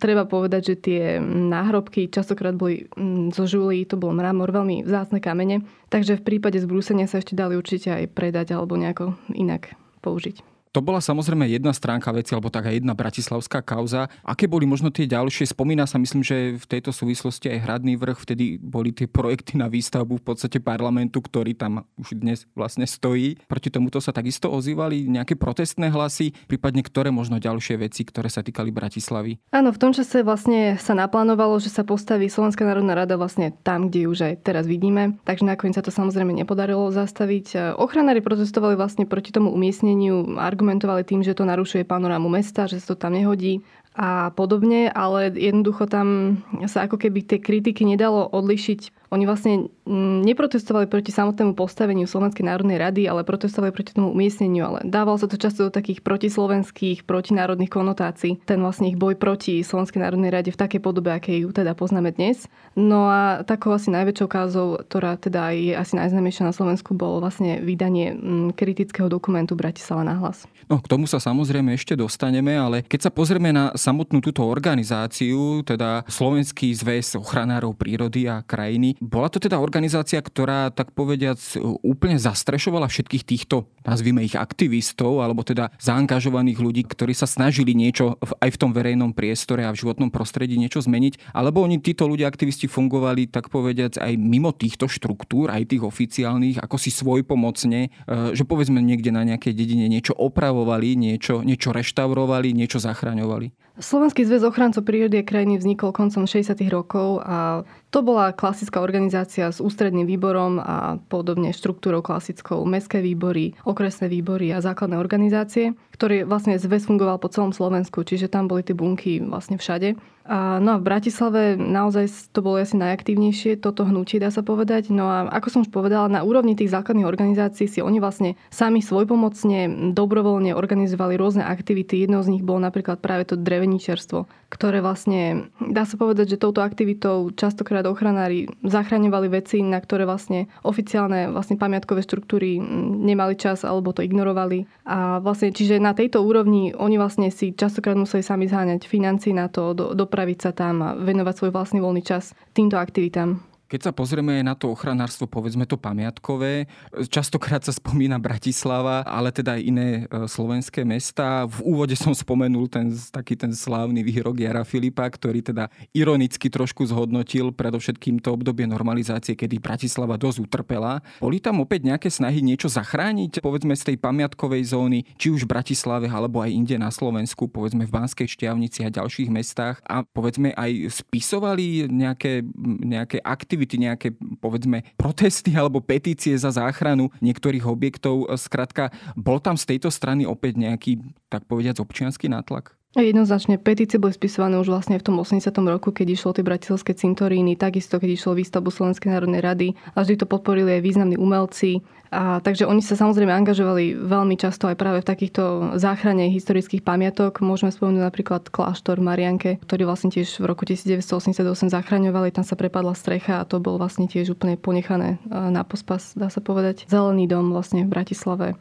treba 0.01 0.25
povedať, 0.25 0.73
že 0.73 0.75
tie 0.81 1.01
náhrobky 1.21 2.09
častokrát 2.09 2.57
boli 2.57 2.89
zo 3.29 3.45
žulí, 3.45 3.85
to 3.85 4.01
bol 4.01 4.09
mramor, 4.09 4.49
veľmi 4.49 4.81
vzácne 4.81 5.21
kamene. 5.21 5.61
Takže 5.93 6.17
v 6.17 6.25
prípade 6.25 6.57
zbrúsenia 6.57 7.05
sa 7.05 7.21
ešte 7.21 7.37
dali 7.37 7.53
určite 7.53 7.93
aj 7.93 8.09
predať 8.17 8.57
alebo 8.57 8.73
nejako 8.73 9.13
inak 9.37 9.77
použiť. 10.01 10.50
To 10.71 10.79
bola 10.79 11.03
samozrejme 11.03 11.51
jedna 11.51 11.75
stránka 11.75 12.15
veci, 12.15 12.31
alebo 12.31 12.47
taká 12.47 12.71
jedna 12.71 12.95
bratislavská 12.95 13.59
kauza. 13.59 14.07
Aké 14.23 14.47
boli 14.47 14.63
možno 14.63 14.87
tie 14.87 15.03
ďalšie? 15.03 15.51
Spomína 15.51 15.83
sa, 15.83 15.99
myslím, 15.99 16.23
že 16.23 16.55
v 16.55 16.63
tejto 16.63 16.95
súvislosti 16.95 17.51
aj 17.51 17.67
Hradný 17.67 17.99
vrch, 17.99 18.23
vtedy 18.23 18.55
boli 18.55 18.95
tie 18.95 19.03
projekty 19.03 19.59
na 19.59 19.67
výstavbu 19.67 20.23
v 20.23 20.31
podstate 20.31 20.63
parlamentu, 20.63 21.19
ktorý 21.19 21.59
tam 21.59 21.83
už 21.99 22.15
dnes 22.15 22.47
vlastne 22.55 22.87
stojí. 22.87 23.35
Proti 23.51 23.67
tomuto 23.67 23.99
sa 23.99 24.15
takisto 24.15 24.47
ozývali 24.47 25.11
nejaké 25.11 25.35
protestné 25.35 25.91
hlasy, 25.91 26.31
prípadne 26.47 26.87
ktoré 26.87 27.11
možno 27.11 27.35
ďalšie 27.35 27.75
veci, 27.75 28.07
ktoré 28.07 28.31
sa 28.31 28.39
týkali 28.39 28.71
Bratislavy? 28.71 29.43
Áno, 29.51 29.75
v 29.75 29.81
tom 29.81 29.91
čase 29.91 30.23
vlastne 30.23 30.79
sa 30.79 30.95
naplánovalo, 30.95 31.59
že 31.59 31.67
sa 31.67 31.83
postaví 31.83 32.31
Slovenská 32.31 32.63
národná 32.63 32.95
rada 32.95 33.19
vlastne 33.19 33.51
tam, 33.67 33.91
kde 33.91 34.07
už 34.07 34.19
aj 34.23 34.47
teraz 34.47 34.63
vidíme. 34.71 35.19
Takže 35.27 35.43
nakoniec 35.43 35.75
sa 35.75 35.83
to 35.83 35.91
samozrejme 35.91 36.31
nepodarilo 36.31 36.87
zastaviť. 36.95 37.75
Ochranári 37.75 38.23
protestovali 38.23 38.79
vlastne 38.79 39.03
proti 39.03 39.35
tomu 39.35 39.51
umiestneniu 39.51 40.39
argumentovali 40.61 41.01
tým, 41.01 41.25
že 41.25 41.33
to 41.33 41.41
narušuje 41.41 41.89
panorámu 41.89 42.29
mesta, 42.29 42.69
že 42.69 42.77
sa 42.77 42.93
to 42.93 43.01
tam 43.01 43.17
nehodí 43.17 43.65
a 43.97 44.29
podobne, 44.37 44.93
ale 44.93 45.33
jednoducho 45.33 45.89
tam 45.89 46.37
sa 46.69 46.85
ako 46.85 47.01
keby 47.01 47.25
tie 47.25 47.41
kritiky 47.41 47.81
nedalo 47.81 48.29
odlišiť 48.29 49.00
oni 49.11 49.27
vlastne 49.27 49.67
mm, 49.83 50.23
neprotestovali 50.23 50.87
proti 50.87 51.11
samotnému 51.11 51.51
postaveniu 51.51 52.07
Slovenskej 52.07 52.47
národnej 52.47 52.79
rady, 52.79 53.11
ale 53.11 53.27
protestovali 53.27 53.75
proti 53.75 53.91
tomu 53.91 54.15
umiestneniu. 54.15 54.63
Ale 54.63 54.79
dávalo 54.87 55.19
sa 55.19 55.27
to 55.27 55.35
často 55.35 55.67
do 55.67 55.71
takých 55.71 55.99
protislovenských, 55.99 57.03
protinárodných 57.03 57.67
konotácií. 57.67 58.39
Ten 58.47 58.63
vlastne 58.63 58.87
ich 58.87 58.95
boj 58.95 59.19
proti 59.19 59.67
Slovenskej 59.67 59.99
národnej 59.99 60.31
rade 60.31 60.49
v 60.55 60.61
takej 60.63 60.79
podobe, 60.79 61.11
akej 61.11 61.43
ju 61.43 61.51
teda 61.51 61.75
poznáme 61.75 62.15
dnes. 62.15 62.47
No 62.79 63.11
a 63.11 63.43
takou 63.43 63.75
asi 63.75 63.91
najväčšou 63.91 64.27
kázou, 64.31 64.79
ktorá 64.79 65.19
teda 65.19 65.51
je 65.51 65.75
asi 65.75 65.99
najznámejšia 65.99 66.47
na 66.47 66.55
Slovensku, 66.55 66.95
bolo 66.95 67.19
vlastne 67.19 67.59
vydanie 67.59 68.15
mm, 68.15 68.55
kritického 68.55 69.11
dokumentu 69.11 69.59
Bratislava 69.59 70.07
na 70.07 70.15
hlas. 70.23 70.47
No, 70.71 70.79
k 70.79 70.87
tomu 70.87 71.03
sa 71.03 71.19
samozrejme 71.19 71.75
ešte 71.75 71.99
dostaneme, 71.99 72.55
ale 72.55 72.79
keď 72.87 73.09
sa 73.09 73.11
pozrieme 73.11 73.51
na 73.51 73.75
samotnú 73.75 74.23
túto 74.23 74.47
organizáciu, 74.47 75.67
teda 75.67 76.07
Slovenský 76.07 76.71
zväz 76.71 77.19
ochranárov 77.19 77.75
prírody 77.75 78.31
a 78.31 78.39
krajiny, 78.39 79.00
bola 79.01 79.33
to 79.33 79.41
teda 79.41 79.57
organizácia, 79.57 80.21
ktorá, 80.21 80.69
tak 80.69 80.93
povediac, 80.93 81.41
úplne 81.81 82.21
zastrešovala 82.21 82.85
všetkých 82.85 83.25
týchto, 83.25 83.65
nazvime 83.81 84.21
ich 84.21 84.37
aktivistov, 84.37 85.25
alebo 85.25 85.41
teda 85.41 85.73
zaangažovaných 85.81 86.61
ľudí, 86.61 86.85
ktorí 86.85 87.17
sa 87.17 87.25
snažili 87.25 87.73
niečo 87.73 88.21
aj 88.37 88.53
v 88.53 88.59
tom 88.61 88.71
verejnom 88.77 89.17
priestore 89.17 89.65
a 89.65 89.73
v 89.73 89.81
životnom 89.81 90.13
prostredí 90.13 90.53
niečo 90.61 90.85
zmeniť, 90.85 91.33
alebo 91.33 91.65
oni 91.65 91.81
títo 91.81 92.05
ľudia, 92.05 92.29
aktivisti 92.29 92.69
fungovali, 92.69 93.33
tak 93.33 93.49
povediac, 93.49 93.97
aj 93.97 94.13
mimo 94.21 94.53
týchto 94.53 94.85
štruktúr, 94.85 95.49
aj 95.49 95.73
tých 95.73 95.81
oficiálnych, 95.81 96.61
ako 96.61 96.77
si 96.77 96.93
svojpomocne, 96.93 97.89
e, 97.89 98.37
že 98.37 98.45
povedzme 98.45 98.77
niekde 98.77 99.09
na 99.09 99.25
nejakej 99.25 99.57
dedine 99.57 99.89
niečo 99.89 100.13
opravovali, 100.13 100.93
niečo, 100.93 101.41
niečo 101.41 101.73
reštaurovali, 101.73 102.53
niečo 102.53 102.77
zachraňovali. 102.77 103.70
Slovenský 103.79 104.27
zväz 104.27 104.43
ochrancov 104.43 104.83
prírody 104.83 105.23
a 105.23 105.27
krajiny 105.27 105.55
vznikol 105.55 105.95
koncom 105.95 106.27
60. 106.27 106.59
rokov 106.67 107.23
a 107.23 107.63
to 107.87 108.03
bola 108.03 108.35
klasická 108.35 108.83
organizácia 108.83 109.47
s 109.47 109.63
ústredným 109.63 110.03
výborom 110.03 110.59
a 110.59 110.99
podobne 111.07 111.55
štruktúrou 111.55 112.03
klasickou 112.03 112.67
mestské 112.67 112.99
výbory, 112.99 113.55
okresné 113.63 114.11
výbory 114.11 114.51
a 114.51 114.59
základné 114.59 114.99
organizácie, 114.99 115.71
ktorý 115.95 116.27
vlastne 116.27 116.59
zväz 116.59 116.83
fungoval 116.83 117.15
po 117.19 117.31
celom 117.31 117.55
Slovensku, 117.55 118.03
čiže 118.03 118.27
tam 118.27 118.51
boli 118.51 118.63
tie 118.63 118.75
bunky 118.75 119.23
vlastne 119.23 119.55
všade. 119.55 119.95
A, 120.21 120.61
no 120.61 120.77
a 120.77 120.79
v 120.79 120.87
Bratislave 120.87 121.57
naozaj 121.57 122.31
to 122.31 122.45
bolo 122.45 122.61
asi 122.61 122.77
najaktívnejšie, 122.77 123.57
toto 123.57 123.83
hnutie 123.83 124.21
dá 124.21 124.29
sa 124.29 124.45
povedať. 124.45 124.93
No 124.93 125.09
a 125.09 125.25
ako 125.27 125.47
som 125.49 125.61
už 125.65 125.73
povedala, 125.73 126.07
na 126.07 126.21
úrovni 126.21 126.53
tých 126.53 126.71
základných 126.71 127.09
organizácií 127.09 127.65
si 127.65 127.81
oni 127.81 127.97
vlastne 127.97 128.37
sami 128.53 128.85
svojpomocne, 128.85 129.91
dobrovoľne 129.97 130.53
organizovali 130.53 131.17
rôzne 131.17 131.41
aktivity. 131.41 132.05
Jednou 132.05 132.21
z 132.21 132.37
nich 132.37 132.45
bolo 132.45 132.61
napríklad 132.61 133.01
práve 133.01 133.27
to 133.27 133.35
dreveničerstvo, 133.71 134.27
ktoré 134.51 134.83
vlastne, 134.83 135.47
dá 135.63 135.87
sa 135.87 135.95
povedať, 135.95 136.35
že 136.35 136.41
touto 136.43 136.59
aktivitou 136.59 137.31
častokrát 137.31 137.87
ochranári 137.87 138.51
zachraňovali 138.67 139.31
veci, 139.31 139.63
na 139.63 139.79
ktoré 139.79 140.03
vlastne 140.03 140.51
oficiálne 140.67 141.31
vlastne 141.31 141.55
pamiatkové 141.55 142.03
štruktúry 142.03 142.59
nemali 143.07 143.39
čas 143.39 143.63
alebo 143.63 143.95
to 143.95 144.03
ignorovali. 144.03 144.67
A 144.83 145.23
vlastne, 145.23 145.55
čiže 145.55 145.79
na 145.79 145.95
tejto 145.95 146.19
úrovni 146.19 146.75
oni 146.75 146.99
vlastne 146.99 147.31
si 147.31 147.55
častokrát 147.55 147.95
museli 147.95 148.19
sami 148.19 148.51
zháňať 148.51 148.83
financí 148.83 149.31
na 149.31 149.47
to, 149.47 149.71
do 149.71 149.95
dopraviť 149.95 150.39
sa 150.43 150.51
tam 150.51 150.83
a 150.83 150.89
venovať 150.99 151.35
svoj 151.39 151.51
vlastný 151.55 151.79
voľný 151.79 152.03
čas 152.03 152.35
týmto 152.51 152.75
aktivitám. 152.75 153.50
Keď 153.71 153.87
sa 153.87 153.95
pozrieme 153.95 154.43
na 154.43 154.51
to 154.51 154.67
ochranárstvo, 154.75 155.31
povedzme 155.31 155.63
to 155.63 155.79
pamiatkové, 155.79 156.67
častokrát 157.07 157.63
sa 157.63 157.71
spomína 157.71 158.19
Bratislava, 158.19 159.07
ale 159.07 159.31
teda 159.31 159.55
aj 159.55 159.61
iné 159.63 159.87
e, 160.11 160.27
slovenské 160.27 160.83
mesta. 160.83 161.47
V 161.47 161.63
úvode 161.63 161.95
som 161.95 162.11
spomenul 162.11 162.67
ten 162.67 162.91
taký 162.91 163.39
ten 163.39 163.55
slávny 163.55 164.03
výrok 164.03 164.43
Jara 164.43 164.67
Filipa, 164.67 165.07
ktorý 165.07 165.39
teda 165.39 165.71
ironicky 165.95 166.51
trošku 166.51 166.83
zhodnotil 166.83 167.55
predovšetkým 167.55 168.19
to 168.19 168.35
obdobie 168.35 168.67
normalizácie, 168.67 169.39
kedy 169.39 169.63
Bratislava 169.63 170.19
dosť 170.19 170.51
utrpela. 170.51 170.99
Boli 171.23 171.39
tam 171.39 171.63
opäť 171.63 171.87
nejaké 171.87 172.11
snahy 172.11 172.43
niečo 172.43 172.67
zachrániť, 172.67 173.39
povedzme 173.39 173.71
z 173.79 173.95
tej 173.95 173.97
pamiatkovej 174.03 174.75
zóny, 174.75 175.07
či 175.15 175.31
už 175.31 175.47
v 175.47 175.51
Bratislave 175.55 176.11
alebo 176.11 176.43
aj 176.43 176.51
inde 176.51 176.75
na 176.75 176.91
Slovensku, 176.91 177.47
povedzme 177.47 177.87
v 177.87 177.93
Banskej 177.95 178.27
Štiavnici 178.27 178.83
a 178.83 178.91
ďalších 178.91 179.31
mestách 179.31 179.79
a 179.87 180.03
povedzme 180.03 180.51
aj 180.59 180.91
spisovali 180.91 181.87
nejaké, 181.87 182.43
nejaké 182.83 183.23
aktivity, 183.23 183.60
nejaké 183.69 184.17
povedzme 184.41 184.81
protesty 184.97 185.53
alebo 185.53 185.83
petície 185.83 186.33
za 186.33 186.49
záchranu 186.49 187.13
niektorých 187.21 187.65
objektov. 187.69 188.25
Skrátka, 188.39 188.89
bol 189.13 189.37
tam 189.37 189.59
z 189.59 189.75
tejto 189.75 189.93
strany 189.93 190.25
opäť 190.25 190.57
nejaký, 190.57 191.01
tak 191.29 191.45
povediac, 191.45 191.77
občianský 191.77 192.25
nátlak? 192.31 192.80
Jednoznačne 192.91 193.55
petície 193.55 193.95
boli 193.95 194.11
spisované 194.11 194.59
už 194.59 194.67
vlastne 194.67 194.99
v 194.99 195.05
tom 195.07 195.15
80. 195.15 195.47
roku, 195.63 195.95
keď 195.95 196.11
išlo 196.11 196.35
tie 196.35 196.43
bratislavské 196.43 196.91
cintoríny, 196.91 197.55
takisto 197.55 197.95
keď 198.03 198.19
išlo 198.19 198.35
výstavbu 198.35 198.67
Slovenskej 198.67 199.15
národnej 199.15 199.39
rady 199.39 199.67
a 199.95 200.03
vždy 200.03 200.19
to 200.19 200.25
podporili 200.27 200.75
aj 200.75 200.83
významní 200.83 201.15
umelci. 201.15 201.79
A, 202.11 202.43
takže 202.43 202.67
oni 202.67 202.83
sa 202.83 202.99
samozrejme 202.99 203.31
angažovali 203.31 203.95
veľmi 203.95 204.35
často 204.35 204.67
aj 204.67 204.75
práve 204.75 204.99
v 204.99 205.07
takýchto 205.07 205.79
záchrane 205.79 206.27
historických 206.35 206.83
pamiatok. 206.83 207.39
Môžeme 207.39 207.71
spomenúť 207.71 208.03
napríklad 208.03 208.51
kláštor 208.51 208.99
Marianke, 208.99 209.63
ktorý 209.63 209.87
vlastne 209.87 210.11
tiež 210.11 210.43
v 210.43 210.51
roku 210.51 210.67
1988 210.67 211.47
zachraňovali. 211.71 212.35
Tam 212.35 212.43
sa 212.43 212.59
prepadla 212.59 212.91
strecha 212.91 213.39
a 213.39 213.47
to 213.47 213.63
bol 213.63 213.79
vlastne 213.79 214.11
tiež 214.11 214.35
úplne 214.35 214.59
ponechané 214.59 215.23
na 215.31 215.63
pospas, 215.63 216.11
dá 216.19 216.27
sa 216.27 216.43
povedať. 216.43 216.83
Zelený 216.91 217.31
dom 217.31 217.55
vlastne 217.55 217.87
v 217.87 217.95
Bratislave. 217.95 218.59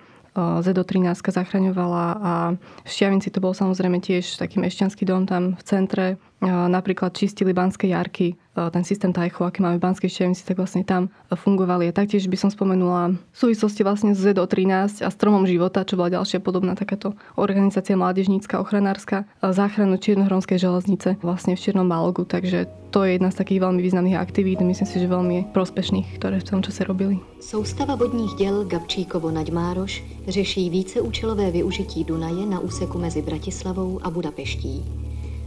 ZO13 0.64 1.14
zachraňovala 1.16 2.06
a 2.20 2.32
v 2.56 2.88
Šťavinci 2.88 3.28
to 3.28 3.38
bol 3.44 3.52
samozrejme 3.52 4.00
tiež 4.00 4.40
taký 4.40 4.59
mešťanský 4.61 5.04
dom 5.04 5.28
tam 5.28 5.56
v 5.56 5.62
centre. 5.62 6.06
Napríklad 6.44 7.12
čistili 7.12 7.52
banské 7.52 7.92
jarky 7.92 8.37
ten 8.73 8.85
systém 8.85 9.12
tajchu, 9.12 9.44
aký 9.44 9.62
máme 9.62 9.76
v 9.76 9.85
Banskej 9.88 10.11
Štiavnici, 10.11 10.44
tak 10.44 10.56
vlastne 10.56 10.85
tam 10.85 11.09
fungovali. 11.32 11.88
A 11.88 11.97
taktiež 11.97 12.28
by 12.28 12.37
som 12.37 12.50
spomenula 12.52 13.12
v 13.16 13.37
súvislosti 13.37 13.85
vlastne 13.85 14.12
s 14.12 14.20
ZO13 14.20 15.04
a 15.04 15.09
Stromom 15.09 15.44
života, 15.44 15.85
čo 15.85 15.97
bola 16.00 16.12
ďalšia 16.12 16.40
podobná 16.44 16.76
takáto 16.76 17.12
organizácia 17.37 17.97
mládežnícka, 17.97 18.61
ochranárska, 18.61 19.28
záchranu 19.40 19.97
Čiernohronskej 19.97 20.61
železnice 20.61 21.16
vlastne 21.20 21.56
v 21.56 21.62
Čiernom 21.62 21.88
Balogu. 21.88 22.25
Takže 22.25 22.68
to 22.90 23.06
je 23.06 23.16
jedna 23.16 23.30
z 23.30 23.38
takých 23.38 23.61
veľmi 23.61 23.80
významných 23.80 24.18
aktivít, 24.18 24.61
myslím 24.61 24.88
si, 24.88 24.97
že 24.99 25.06
veľmi 25.06 25.54
prospešných, 25.54 26.18
ktoré 26.18 26.42
v 26.42 26.49
tom 26.49 26.61
čase 26.61 26.85
robili. 26.85 27.23
Soustava 27.40 27.94
vodních 27.94 28.35
děl 28.35 28.64
Gabčíkovo 28.64 29.30
Naďmároš 29.30 30.02
řeší 30.28 30.70
víceúčelové 30.70 31.50
využití 31.50 32.04
Dunaje 32.04 32.44
na 32.47 32.61
úseku 32.61 32.99
mezi 32.99 33.23
Bratislavou 33.23 34.00
a 34.02 34.11
Budapeští. 34.11 35.00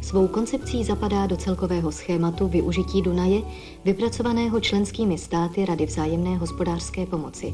Svou 0.03 0.27
koncepcí 0.27 0.83
zapadá 0.83 1.27
do 1.27 1.37
celkového 1.37 1.91
schématu 1.91 2.47
využití 2.47 3.01
Dunaje, 3.01 3.41
vypracovaného 3.85 4.59
členskými 4.59 5.17
státy 5.17 5.65
Rady 5.65 5.85
vzájemné 5.85 6.37
hospodářské 6.37 7.05
pomoci. 7.05 7.53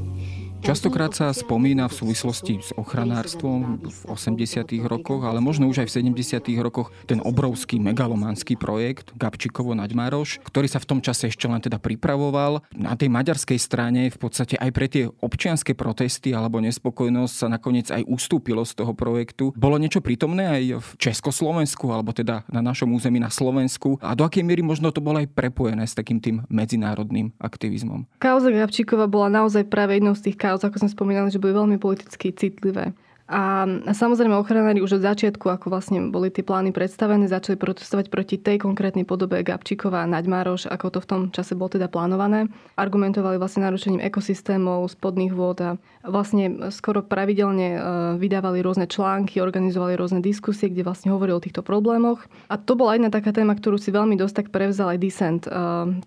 Častokrát 0.60 1.16
sa 1.16 1.32
spomína 1.32 1.88
v 1.88 1.96
súvislosti 1.96 2.60
s 2.60 2.75
ochranárstvom 2.75 3.80
v 3.80 4.00
80. 4.12 4.68
rokoch, 4.86 5.24
ale 5.24 5.39
možno 5.39 5.72
už 5.72 5.82
aj 5.82 5.88
v 5.88 6.12
70. 6.12 6.51
rokoch 6.60 6.92
ten 7.08 7.24
obrovský 7.24 7.80
megalománsky 7.80 8.60
projekt 8.60 9.16
Gabčíkovo 9.16 9.72
Naďmároš, 9.72 10.44
ktorý 10.44 10.68
sa 10.68 10.84
v 10.84 10.89
tom 10.92 11.00
čase 11.00 11.32
ešte 11.32 11.48
len 11.48 11.63
teda 11.63 11.80
pripravoval. 11.80 12.62
Na 12.75 13.00
tej 13.00 13.08
maďarskej 13.08 13.56
strane 13.56 14.12
v 14.12 14.18
podstate 14.20 14.60
aj 14.60 14.72
pre 14.75 14.92
tie 14.92 15.08
občianské 15.08 15.80
protesty 15.80 16.36
alebo 16.36 16.60
nespokojnosť 16.60 17.34
sa 17.34 17.48
nakoniec 17.48 17.88
aj 17.88 18.04
ustúpilo 18.12 18.68
z 18.68 18.75
toho 18.75 18.92
projektu. 18.92 19.56
Bolo 19.56 19.80
niečo 19.80 20.04
prítomné 20.04 20.44
aj 20.44 20.63
v 20.84 20.89
Československu 21.00 21.88
alebo 21.88 22.12
teda 22.12 22.44
na 22.51 22.60
našom 22.60 22.92
území 22.92 23.24
na 23.24 23.32
Slovensku 23.32 23.96
a 24.04 24.12
do 24.12 24.28
akej 24.28 24.44
miery 24.44 24.60
možno 24.60 24.92
to 24.92 25.00
bolo 25.00 25.24
aj 25.24 25.32
prepojené 25.32 25.88
s 25.88 25.96
takým 25.96 26.20
tým 26.20 26.44
medzinárodným 26.51 27.32
aktivizmom? 27.39 28.06
Kauza 28.20 28.51
Gabčíkova 28.51 29.08
bola 29.08 29.32
naozaj 29.32 29.66
práve 29.72 29.98
jednou 29.98 30.13
z 30.13 30.30
tých 30.30 30.49
kauz, 30.50 30.65
ako 30.65 30.82
sme 30.82 30.89
spomínali, 30.89 31.29
že 31.29 31.38
boli 31.38 31.53
veľmi 31.53 31.77
politicky 31.77 32.34
citlivé. 32.34 32.98
A 33.29 33.69
samozrejme 33.93 34.33
ochranári 34.33 34.81
už 34.81 34.98
od 34.98 35.05
začiatku, 35.05 35.53
ako 35.53 35.69
vlastne 35.69 36.09
boli 36.09 36.33
tie 36.33 36.41
plány 36.41 36.74
predstavené, 36.74 37.29
začali 37.29 37.62
protestovať 37.62 38.09
proti 38.09 38.41
tej 38.41 38.57
konkrétnej 38.65 39.05
podobe 39.05 39.38
Gabčíkova 39.45 40.01
a 40.01 40.09
Naďmároš, 40.09 40.65
ako 40.65 40.98
to 40.98 41.00
v 41.05 41.09
tom 41.09 41.21
čase 41.29 41.53
bolo 41.53 41.77
teda 41.77 41.86
plánované. 41.93 42.50
Argumentovali 42.74 43.38
vlastne 43.38 43.69
narušením 43.69 44.01
ekosystémov, 44.01 44.89
spodných 44.89 45.38
vôd 45.38 45.62
a 45.62 45.69
vlastne 46.01 46.74
skoro 46.74 47.05
pravidelne 47.05 47.67
e, 47.77 47.79
vydávali 48.17 48.65
rôzne 48.65 48.89
články, 48.89 49.38
organizovali 49.45 49.93
rôzne 49.93 50.25
diskusie, 50.25 50.65
kde 50.65 50.81
vlastne 50.81 51.13
hovorili 51.13 51.38
o 51.38 51.45
týchto 51.45 51.62
problémoch. 51.62 52.25
A 52.50 52.57
to 52.57 52.74
bola 52.74 52.98
jedna 52.98 53.13
taká 53.13 53.29
téma, 53.29 53.53
ktorú 53.53 53.77
si 53.77 53.93
veľmi 53.93 54.17
dosť 54.17 54.33
tak 54.41 54.48
prevzal 54.50 54.98
aj 54.98 55.00
dissent 55.05 55.43
e, 55.45 55.53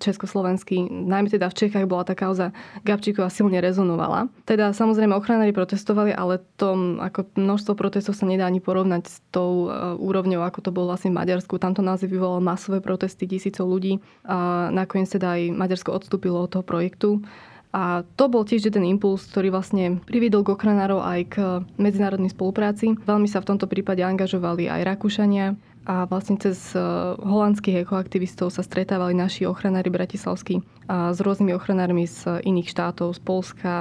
československý. 0.02 0.90
Najmä 0.90 1.30
teda 1.30 1.46
v 1.46 1.54
Čechách 1.54 1.86
bola 1.86 2.02
tá 2.02 2.18
kauza 2.18 2.50
Gabčíkova 2.82 3.30
silne 3.30 3.62
rezonovala. 3.62 4.26
Teda 4.42 4.74
samozrejme 4.74 5.14
ochranári 5.14 5.54
protestovali, 5.54 6.10
ale 6.10 6.42
tom 6.58 6.98
ako 7.12 7.36
množstvo 7.36 7.76
protestov 7.76 8.16
sa 8.16 8.24
nedá 8.24 8.48
ani 8.48 8.64
porovnať 8.64 9.02
s 9.04 9.20
tou 9.28 9.68
e, 9.68 10.00
úrovňou, 10.00 10.40
ako 10.40 10.64
to 10.64 10.70
bolo 10.72 10.96
vlastne 10.96 11.12
v 11.12 11.20
Maďarsku. 11.20 11.60
Tamto 11.60 11.84
naozaj 11.84 12.08
vyvolalo 12.08 12.40
masové 12.40 12.80
protesty 12.80 13.28
tisícov 13.28 13.68
ľudí 13.68 14.00
a 14.24 14.72
nakoniec 14.72 15.12
teda 15.12 15.36
aj 15.36 15.52
Maďarsko 15.52 15.92
odstúpilo 15.92 16.40
od 16.40 16.48
toho 16.48 16.64
projektu. 16.64 17.20
A 17.72 18.04
to 18.16 18.28
bol 18.28 18.44
tiež 18.44 18.68
ten 18.68 18.84
impuls, 18.84 19.24
ktorý 19.28 19.52
vlastne 19.52 20.00
priviedol 20.04 20.44
k 20.44 20.52
ochranárov 20.52 21.00
aj 21.00 21.20
k 21.28 21.34
medzinárodnej 21.80 22.32
spolupráci. 22.32 22.96
Veľmi 23.04 23.28
sa 23.28 23.40
v 23.40 23.48
tomto 23.52 23.64
prípade 23.64 24.04
angažovali 24.04 24.68
aj 24.68 24.84
Rakúšania 24.96 25.56
a 25.88 26.08
vlastne 26.08 26.40
cez 26.40 26.72
e, 26.72 26.80
holandských 27.20 27.84
ekoaktivistov 27.84 28.48
sa 28.48 28.64
stretávali 28.64 29.12
naši 29.12 29.44
ochranári 29.44 29.92
bratislavskí 29.92 30.64
s 30.88 31.18
rôznymi 31.22 31.56
ochranármi 31.56 32.04
z 32.04 32.44
iných 32.44 32.68
štátov, 32.68 33.16
z 33.16 33.20
Polska, 33.22 33.72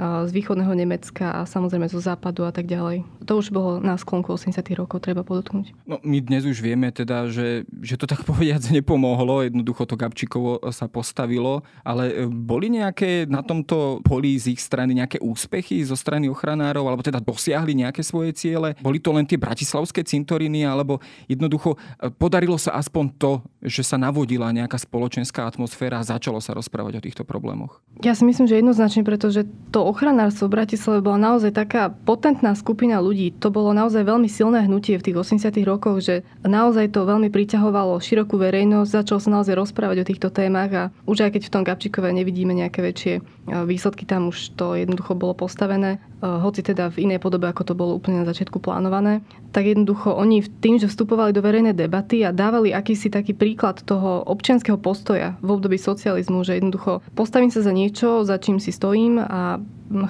z 0.00 0.30
východného 0.32 0.72
Nemecka 0.72 1.28
a 1.28 1.40
samozrejme 1.44 1.84
zo 1.92 2.00
západu 2.00 2.48
a 2.48 2.52
tak 2.52 2.64
ďalej. 2.64 3.04
To 3.28 3.36
už 3.36 3.52
bolo 3.52 3.84
na 3.84 4.00
sklonku 4.00 4.32
80 4.32 4.56
rokov, 4.72 5.04
treba 5.04 5.20
podotknúť. 5.20 5.76
No, 5.84 6.00
my 6.00 6.18
dnes 6.24 6.48
už 6.48 6.64
vieme 6.64 6.88
teda, 6.88 7.28
že, 7.28 7.68
že 7.84 8.00
to 8.00 8.08
tak 8.08 8.24
povediac 8.28 8.64
nepomohlo, 8.72 9.44
jednoducho 9.44 9.84
to 9.84 10.00
Gabčíkovo 10.00 10.64
sa 10.72 10.88
postavilo, 10.88 11.60
ale 11.84 12.24
e, 12.24 12.24
boli 12.24 12.72
nejaké 12.72 13.28
na 13.28 13.44
tomto 13.44 14.00
poli 14.00 14.40
z 14.40 14.56
ich 14.56 14.60
strany 14.64 14.96
nejaké 14.96 15.20
úspechy 15.20 15.84
zo 15.84 15.94
strany 15.94 16.32
ochranárov, 16.32 16.88
alebo 16.88 17.04
teda 17.04 17.20
dosiahli 17.20 17.76
nejaké 17.76 18.00
svoje 18.00 18.32
ciele? 18.32 18.72
Boli 18.80 19.02
to 19.02 19.12
len 19.12 19.28
tie 19.28 19.36
bratislavské 19.36 20.00
cintoriny, 20.00 20.64
alebo 20.64 20.98
jednoducho 21.28 21.76
e, 21.76 22.08
podarilo 22.08 22.56
sa 22.56 22.80
aspoň 22.80 23.04
to, 23.20 23.44
že 23.60 23.84
sa 23.84 24.00
navodila 24.00 24.48
nejaká 24.48 24.80
spoločenská 24.80 25.44
atmosféra 25.44 26.00
a 26.00 26.06
začalo 26.06 26.40
sa 26.40 26.56
rozprávať 26.56 27.00
o 27.00 27.04
týchto 27.04 27.22
problémoch? 27.28 27.84
Ja 28.00 28.16
si 28.16 28.24
myslím, 28.24 28.48
že 28.48 28.56
jednoznačne, 28.56 29.04
pretože 29.04 29.44
to 29.68 29.84
ochranárstvo 29.84 30.48
v 30.48 30.64
Bratislave 30.64 31.04
bola 31.04 31.20
naozaj 31.20 31.52
taká 31.52 31.92
potentná 31.92 32.56
skupina 32.56 32.96
ľudí. 33.04 33.36
To 33.44 33.52
bolo 33.52 33.76
naozaj 33.76 34.00
veľmi 34.08 34.28
silné 34.32 34.64
hnutie 34.64 34.96
v 34.96 35.04
tých 35.12 35.16
80 35.20 35.52
rokoch, 35.68 36.00
že 36.00 36.24
naozaj 36.40 36.96
to 36.96 37.04
veľmi 37.04 37.28
priťahovalo 37.28 38.00
širokú 38.00 38.40
verejnosť, 38.40 39.04
začalo 39.04 39.20
sa 39.20 39.30
naozaj 39.40 39.54
rozprávať 39.60 39.96
o 40.00 40.08
týchto 40.08 40.28
témach 40.32 40.72
a 40.72 40.84
už 41.04 41.28
aj 41.28 41.36
keď 41.36 41.42
v 41.46 41.52
tom 41.52 41.62
Gabčíkove 41.68 42.08
nevidíme 42.08 42.56
nejaké 42.56 42.80
väčšie 42.80 43.14
e, 43.18 43.22
výsledky, 43.68 44.08
tam 44.08 44.32
už 44.32 44.56
to 44.56 44.72
jednoducho 44.80 45.12
bolo 45.12 45.36
postavené, 45.36 46.00
e, 46.00 46.24
hoci 46.24 46.64
teda 46.64 46.88
v 46.88 47.04
inej 47.10 47.20
podobe, 47.20 47.44
ako 47.52 47.62
to 47.68 47.74
bolo 47.76 47.92
úplne 48.00 48.24
na 48.24 48.26
začiatku 48.26 48.56
plánované, 48.56 49.20
tak 49.52 49.68
jednoducho 49.68 50.16
oni 50.16 50.40
tým, 50.62 50.80
že 50.80 50.88
vstupovali 50.88 51.36
do 51.36 51.44
verejnej 51.44 51.76
debaty 51.76 52.24
a 52.24 52.32
dávali 52.32 52.72
akýsi 52.72 53.12
taký 53.12 53.34
príklad 53.50 53.82
toho 53.82 54.22
občianského 54.30 54.78
postoja 54.78 55.34
v 55.42 55.58
období 55.58 55.74
socializmu, 55.74 56.46
že 56.46 56.62
jednoducho 56.62 57.02
postavím 57.18 57.50
sa 57.50 57.66
za 57.66 57.74
niečo, 57.74 58.22
za 58.22 58.38
čím 58.38 58.62
si 58.62 58.70
stojím 58.70 59.18
a 59.18 59.58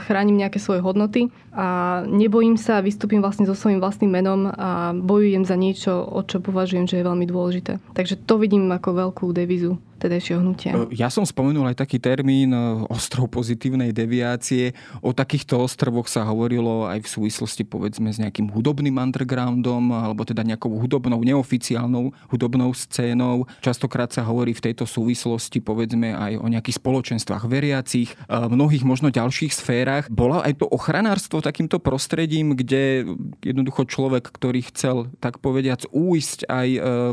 chránim 0.06 0.36
nejaké 0.36 0.60
svoje 0.60 0.84
hodnoty 0.84 1.32
a 1.50 2.00
nebojím 2.06 2.54
sa, 2.54 2.84
vystúpim 2.84 3.18
vlastne 3.18 3.48
so 3.48 3.58
svojím 3.58 3.82
vlastným 3.82 4.12
menom 4.12 4.52
a 4.52 4.94
bojujem 4.94 5.42
za 5.42 5.56
niečo, 5.58 5.92
o 6.04 6.22
čo 6.22 6.38
považujem, 6.38 6.86
že 6.86 7.00
je 7.00 7.08
veľmi 7.08 7.26
dôležité. 7.26 7.82
Takže 7.96 8.20
to 8.22 8.38
vidím 8.38 8.70
ako 8.70 9.08
veľkú 9.08 9.32
devizu 9.34 9.80
tedajšieho 10.00 10.40
hnutia. 10.40 10.72
E, 10.72 10.96
ja 10.96 11.12
som 11.12 11.28
spomenul 11.28 11.68
aj 11.68 11.84
taký 11.84 12.00
termín 12.00 12.56
e, 12.56 12.58
ostrov 12.88 13.28
pozitívnej 13.28 13.92
deviácie. 13.92 14.72
O 15.04 15.12
takýchto 15.12 15.60
ostrovoch 15.60 16.08
sa 16.08 16.24
hovorilo 16.24 16.88
aj 16.88 17.04
v 17.04 17.08
súvislosti 17.20 17.68
povedzme 17.68 18.08
s 18.08 18.16
nejakým 18.16 18.48
hudobným 18.48 18.96
undergroundom 18.96 19.92
alebo 19.92 20.24
teda 20.24 20.40
nejakou 20.40 20.72
hudobnou, 20.80 21.20
neoficiálnou 21.20 22.16
hudobnou 22.32 22.72
scénou. 22.72 23.44
Častokrát 23.60 24.08
sa 24.08 24.24
hovorí 24.24 24.56
v 24.56 24.72
tejto 24.72 24.88
súvislosti 24.88 25.60
povedzme 25.60 26.16
aj 26.16 26.40
o 26.40 26.48
nejakých 26.48 26.80
spoločenstvách 26.80 27.44
veriacich, 27.44 28.16
e, 28.16 28.16
mnohých 28.32 28.88
možno 28.88 29.12
ďalších 29.12 29.52
sférach. 29.70 30.10
Bola 30.10 30.42
aj 30.42 30.58
to 30.58 30.66
ochranárstvo 30.66 31.38
takýmto 31.38 31.78
prostredím, 31.78 32.58
kde 32.58 33.06
jednoducho 33.38 33.86
človek, 33.86 34.26
ktorý 34.34 34.66
chcel 34.74 35.14
tak 35.22 35.38
povediac 35.38 35.86
újsť 35.94 36.50
aj 36.50 36.68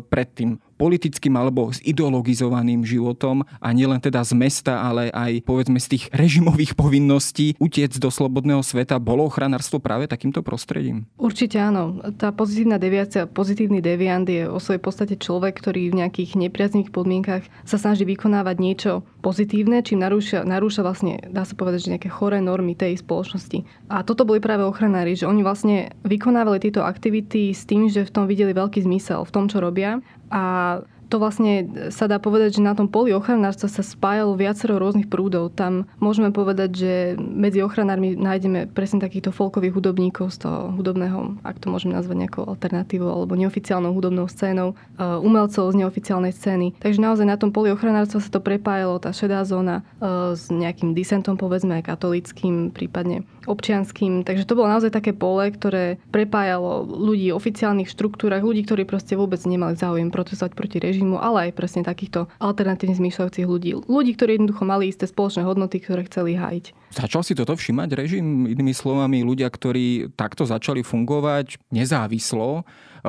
pred 0.10 0.28
tým 0.34 0.52
politickým 0.77 1.34
alebo 1.36 1.74
s 1.74 1.81
ideologizovaným 1.81 2.86
životom 2.86 3.43
a 3.60 3.67
nielen 3.74 3.98
teda 3.98 4.22
z 4.22 4.38
mesta, 4.38 4.86
ale 4.86 5.10
aj 5.12 5.43
povedzme 5.43 5.81
z 5.81 5.98
tých 5.98 6.03
režimových 6.13 6.77
povinností 6.77 7.57
utiec 7.57 7.98
do 7.98 8.13
slobodného 8.13 8.62
sveta. 8.62 9.01
Bolo 9.01 9.25
ochranárstvo 9.25 9.81
práve 9.81 10.05
takýmto 10.05 10.46
prostredím? 10.46 11.10
Určite 11.17 11.57
áno. 11.57 12.00
Tá 12.15 12.29
pozitívna 12.29 12.77
deviácia, 12.77 13.25
pozitívny 13.25 13.81
deviant 13.81 14.29
je 14.29 14.46
o 14.46 14.62
svojej 14.62 14.79
podstate 14.79 15.15
človek, 15.17 15.57
ktorý 15.57 15.89
v 15.91 16.05
nejakých 16.05 16.38
nepriazných 16.38 16.93
podmienkach 16.93 17.43
sa 17.65 17.77
snaží 17.81 18.05
vykonávať 18.05 18.55
niečo 18.62 18.91
pozitívne, 19.25 19.81
čím 19.84 20.00
narúša, 20.00 20.46
narúša 20.48 20.86
vlastne, 20.86 21.19
dá 21.34 21.43
sa 21.43 21.57
povedať, 21.57 21.89
že 21.89 21.91
nejaké 21.98 22.10
choré 22.13 22.39
normy 22.39 22.77
tej 22.77 23.01
spoločnosti. 23.01 23.65
A 23.91 24.05
toto 24.05 24.24
boli 24.24 24.39
práve 24.39 24.63
ochranári, 24.63 25.17
že 25.17 25.27
oni 25.27 25.41
vlastne 25.41 25.91
vykonávali 26.05 26.62
tieto 26.63 26.86
aktivity 26.86 27.51
s 27.51 27.67
tým, 27.67 27.89
že 27.91 28.07
v 28.07 28.13
tom 28.13 28.25
videli 28.29 28.53
veľký 28.55 28.86
zmysel 28.86 29.25
v 29.25 29.34
tom, 29.34 29.51
čo 29.51 29.60
robia 29.60 30.00
a 30.31 30.84
to 31.08 31.18
vlastne 31.18 31.88
sa 31.90 32.06
dá 32.06 32.20
povedať, 32.20 32.60
že 32.60 32.66
na 32.66 32.76
tom 32.76 32.92
poli 32.92 33.16
ochranárstva 33.16 33.72
sa 33.72 33.84
spájalo 33.84 34.36
viacero 34.36 34.76
rôznych 34.76 35.08
prúdov. 35.08 35.56
Tam 35.56 35.88
môžeme 36.04 36.36
povedať, 36.36 36.70
že 36.76 36.94
medzi 37.18 37.64
ochranármi 37.64 38.20
nájdeme 38.20 38.68
presne 38.68 39.00
takýchto 39.00 39.32
folkových 39.32 39.74
hudobníkov 39.74 40.36
z 40.36 40.44
toho 40.44 40.76
hudobného, 40.76 41.40
ak 41.48 41.64
to 41.64 41.72
môžeme 41.72 41.96
nazvať 41.96 42.28
nejakou 42.28 42.44
alternatívou 42.44 43.10
alebo 43.10 43.40
neoficiálnou 43.40 43.96
hudobnou 43.96 44.28
scénou, 44.28 44.76
e, 44.76 45.04
umelcov 45.04 45.72
z 45.72 45.80
neoficiálnej 45.80 46.36
scény. 46.36 46.76
Takže 46.84 47.00
naozaj 47.00 47.26
na 47.26 47.40
tom 47.40 47.56
poli 47.56 47.72
ochranárstva 47.72 48.20
sa 48.20 48.30
to 48.30 48.44
prepájalo, 48.44 49.00
tá 49.00 49.16
šedá 49.16 49.48
zóna 49.48 49.88
e, 50.04 50.36
s 50.36 50.52
nejakým 50.52 50.92
disentom, 50.92 51.40
povedzme, 51.40 51.80
katolickým, 51.80 52.76
prípadne 52.76 53.24
občianským. 53.48 54.28
Takže 54.28 54.44
to 54.44 54.60
bolo 54.60 54.68
naozaj 54.68 54.92
také 54.92 55.16
pole, 55.16 55.48
ktoré 55.56 56.04
prepájalo 56.12 56.84
ľudí 56.84 57.32
v 57.32 57.38
oficiálnych 57.40 57.88
štruktúrach, 57.88 58.44
ľudí, 58.44 58.68
ktorí 58.68 58.84
proste 58.84 59.16
vôbec 59.16 59.40
nemali 59.48 59.80
záujem 59.80 60.12
protestovať 60.12 60.52
proti 60.52 60.78
režimu 60.84 60.97
režimu, 60.98 61.22
ale 61.22 61.50
aj 61.50 61.51
presne 61.54 61.86
takýchto 61.86 62.25
alternatívne 62.42 62.98
zmýšľajúcich 62.98 63.46
ľudí. 63.46 63.77
Ľudí, 63.86 64.12
ktorí 64.18 64.42
jednoducho 64.42 64.66
mali 64.66 64.89
isté 64.89 65.06
spoločné 65.06 65.46
hodnoty, 65.46 65.77
ktoré 65.77 66.10
chceli 66.10 66.34
hájiť. 66.34 66.74
Začal 66.98 67.22
si 67.22 67.38
toto 67.38 67.54
všimať 67.54 67.89
režim? 67.94 68.50
Inými 68.50 68.74
slovami, 68.74 69.22
ľudia, 69.22 69.46
ktorí 69.54 70.10
takto 70.18 70.50
začali 70.50 70.82
fungovať 70.82 71.62
nezávislo, 71.70 72.66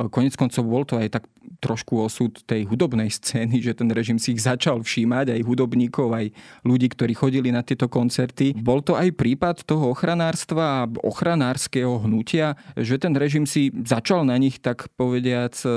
konec 0.09 0.33
koncov 0.35 0.63
bol 0.65 0.83
to 0.85 0.99
aj 0.99 1.19
tak 1.19 1.23
trošku 1.59 1.99
osud 1.99 2.31
tej 2.47 2.65
hudobnej 2.69 3.11
scény, 3.11 3.59
že 3.59 3.75
ten 3.75 3.91
režim 3.91 4.15
si 4.15 4.37
ich 4.37 4.41
začal 4.41 4.79
všímať, 4.79 5.35
aj 5.35 5.41
hudobníkov, 5.43 6.13
aj 6.15 6.25
ľudí, 6.63 6.87
ktorí 6.91 7.13
chodili 7.13 7.51
na 7.51 7.61
tieto 7.61 7.91
koncerty. 7.91 8.55
Bol 8.55 8.79
to 8.85 8.95
aj 8.95 9.11
prípad 9.13 9.67
toho 9.67 9.91
ochranárstva 9.91 10.85
a 10.85 10.89
ochranárskeho 11.03 12.07
hnutia, 12.07 12.55
že 12.79 12.95
ten 12.95 13.13
režim 13.13 13.43
si 13.43 13.73
začal 13.83 14.23
na 14.23 14.39
nich, 14.39 14.63
tak 14.63 14.87
povediac, 14.95 15.55
e, 15.65 15.69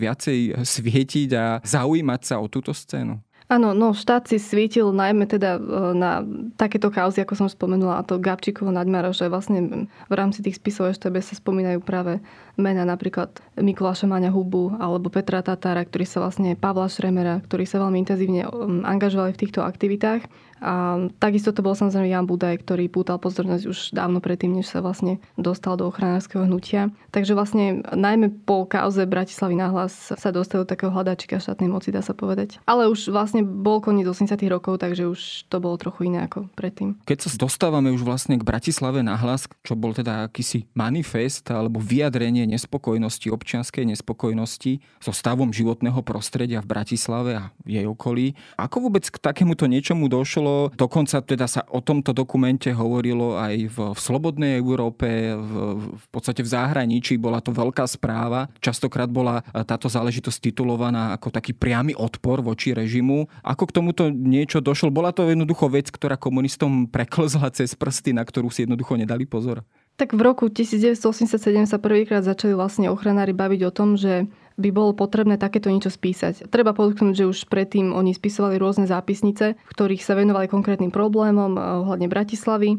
viacej 0.00 0.38
svietiť 0.64 1.30
a 1.36 1.44
zaujímať 1.60 2.20
sa 2.24 2.40
o 2.40 2.48
túto 2.48 2.72
scénu? 2.72 3.20
Áno, 3.50 3.74
no 3.74 3.90
štát 3.90 4.30
si 4.30 4.38
svietil 4.38 4.94
najmä 4.94 5.26
teda 5.26 5.58
e, 5.58 5.60
na 5.98 6.22
takéto 6.54 6.86
kauzy, 6.86 7.18
ako 7.26 7.34
som 7.34 7.48
spomenula, 7.50 7.98
a 7.98 8.06
to 8.06 8.22
Gabčíkovo 8.22 8.70
Naďmaro, 8.70 9.10
že 9.10 9.26
vlastne 9.26 9.90
v 9.90 10.14
rámci 10.14 10.38
tých 10.38 10.62
spisov 10.62 10.94
ešte 10.94 11.10
sa 11.18 11.34
spomínajú 11.34 11.82
práve 11.82 12.22
mena 12.54 12.86
napríklad 12.86 13.42
Mikuláša 13.58 14.06
Maňa 14.06 14.30
Hubu 14.30 14.78
alebo 14.78 15.10
Petra 15.10 15.42
Tatára, 15.42 15.82
ktorí 15.82 16.06
sa 16.06 16.22
vlastne 16.22 16.54
Pavla 16.54 16.86
Šremera, 16.86 17.42
ktorí 17.42 17.66
sa 17.66 17.82
veľmi 17.82 17.98
intenzívne 17.98 18.46
angažovali 18.86 19.34
v 19.34 19.40
týchto 19.42 19.66
aktivitách. 19.66 20.30
A 20.60 21.08
takisto 21.16 21.56
to 21.56 21.64
bol 21.64 21.72
samozrejme 21.72 22.12
Jan 22.12 22.28
Budaj, 22.28 22.60
ktorý 22.60 22.92
pútal 22.92 23.16
pozornosť 23.16 23.64
už 23.64 23.78
dávno 23.96 24.20
predtým, 24.20 24.52
než 24.52 24.68
sa 24.68 24.84
vlastne 24.84 25.16
dostal 25.40 25.80
do 25.80 25.88
ochranárskeho 25.88 26.44
hnutia. 26.44 26.92
Takže 27.16 27.32
vlastne 27.32 27.80
najmä 27.96 28.44
po 28.44 28.68
kauze 28.68 29.08
Bratislavy 29.08 29.56
nahlas 29.56 30.12
sa 30.12 30.28
dostal 30.28 30.62
do 30.62 30.68
takého 30.68 30.92
hľadačika 30.92 31.40
štátnej 31.40 31.72
moci, 31.72 31.88
dá 31.88 32.04
sa 32.04 32.12
povedať. 32.12 32.60
Ale 32.68 32.92
už 32.92 33.08
vlastne 33.08 33.40
bol 33.40 33.80
koniec 33.80 34.04
80 34.04 34.36
rokov, 34.52 34.84
takže 34.84 35.08
už 35.08 35.48
to 35.48 35.56
bolo 35.64 35.80
trochu 35.80 36.12
iné 36.12 36.28
ako 36.28 36.52
predtým. 36.52 37.00
Keď 37.08 37.18
sa 37.24 37.28
dostávame 37.40 37.88
už 37.88 38.04
vlastne 38.04 38.36
k 38.36 38.44
Bratislave 38.44 39.00
nahlas, 39.00 39.48
čo 39.64 39.72
bol 39.72 39.96
teda 39.96 40.28
akýsi 40.28 40.68
manifest 40.76 41.48
alebo 41.48 41.80
vyjadrenie 41.80 42.44
nespokojnosti, 42.44 43.32
občianskej 43.32 43.88
nespokojnosti 43.96 44.84
so 45.00 45.12
stavom 45.16 45.56
životného 45.56 46.04
prostredia 46.04 46.60
v 46.60 46.68
Bratislave 46.68 47.32
a 47.40 47.44
jej 47.64 47.88
okolí. 47.88 48.36
Ako 48.60 48.84
vôbec 48.90 49.08
k 49.08 49.16
takémuto 49.16 49.64
niečomu 49.64 50.12
došlo? 50.12 50.49
Hovorilo, 50.50 50.76
dokonca 50.76 51.22
teda 51.22 51.46
sa 51.46 51.62
o 51.70 51.80
tomto 51.80 52.10
dokumente 52.10 52.70
hovorilo 52.74 53.38
aj 53.38 53.54
v, 53.70 53.76
v 53.94 53.98
Slobodnej 53.98 54.58
Európe, 54.58 55.06
v, 55.34 55.52
v 55.86 56.06
podstate 56.10 56.42
v 56.42 56.52
zahraničí, 56.52 57.16
bola 57.16 57.38
to 57.38 57.54
veľká 57.54 57.86
správa. 57.86 58.50
Častokrát 58.58 59.08
bola 59.08 59.42
táto 59.64 59.86
záležitosť 59.86 60.50
titulovaná 60.50 61.14
ako 61.16 61.30
taký 61.30 61.54
priamy 61.54 61.94
odpor 61.94 62.42
voči 62.42 62.74
režimu. 62.74 63.30
Ako 63.44 63.70
k 63.70 63.74
tomuto 63.76 64.02
niečo 64.10 64.58
došlo? 64.60 64.90
Bola 64.92 65.14
to 65.14 65.26
jednoducho 65.28 65.70
vec, 65.70 65.88
ktorá 65.88 66.18
komunistom 66.18 66.90
preklzla 66.90 67.50
cez 67.54 67.72
prsty, 67.74 68.12
na 68.16 68.26
ktorú 68.26 68.50
si 68.50 68.66
jednoducho 68.66 68.98
nedali 68.98 69.24
pozor? 69.24 69.62
Tak 70.00 70.16
v 70.16 70.22
roku 70.24 70.48
1987 70.48 71.36
sa 71.68 71.76
prvýkrát 71.76 72.24
začali 72.24 72.56
vlastne 72.56 72.88
ochranári 72.88 73.36
baviť 73.36 73.60
o 73.68 73.74
tom, 73.74 74.00
že 74.00 74.32
by 74.60 74.70
bolo 74.70 74.92
potrebné 74.92 75.40
takéto 75.40 75.72
niečo 75.72 75.88
spísať. 75.88 76.52
Treba 76.52 76.76
podotknúť, 76.76 77.14
že 77.16 77.28
už 77.28 77.48
predtým 77.48 77.96
oni 77.96 78.12
spisovali 78.12 78.60
rôzne 78.60 78.84
zápisnice, 78.84 79.56
v 79.56 79.72
ktorých 79.72 80.04
sa 80.04 80.14
venovali 80.14 80.46
konkrétnym 80.46 80.92
problémom 80.92 81.56
eh, 81.56 81.60
ohľadne 81.82 82.06
Bratislavy. 82.12 82.78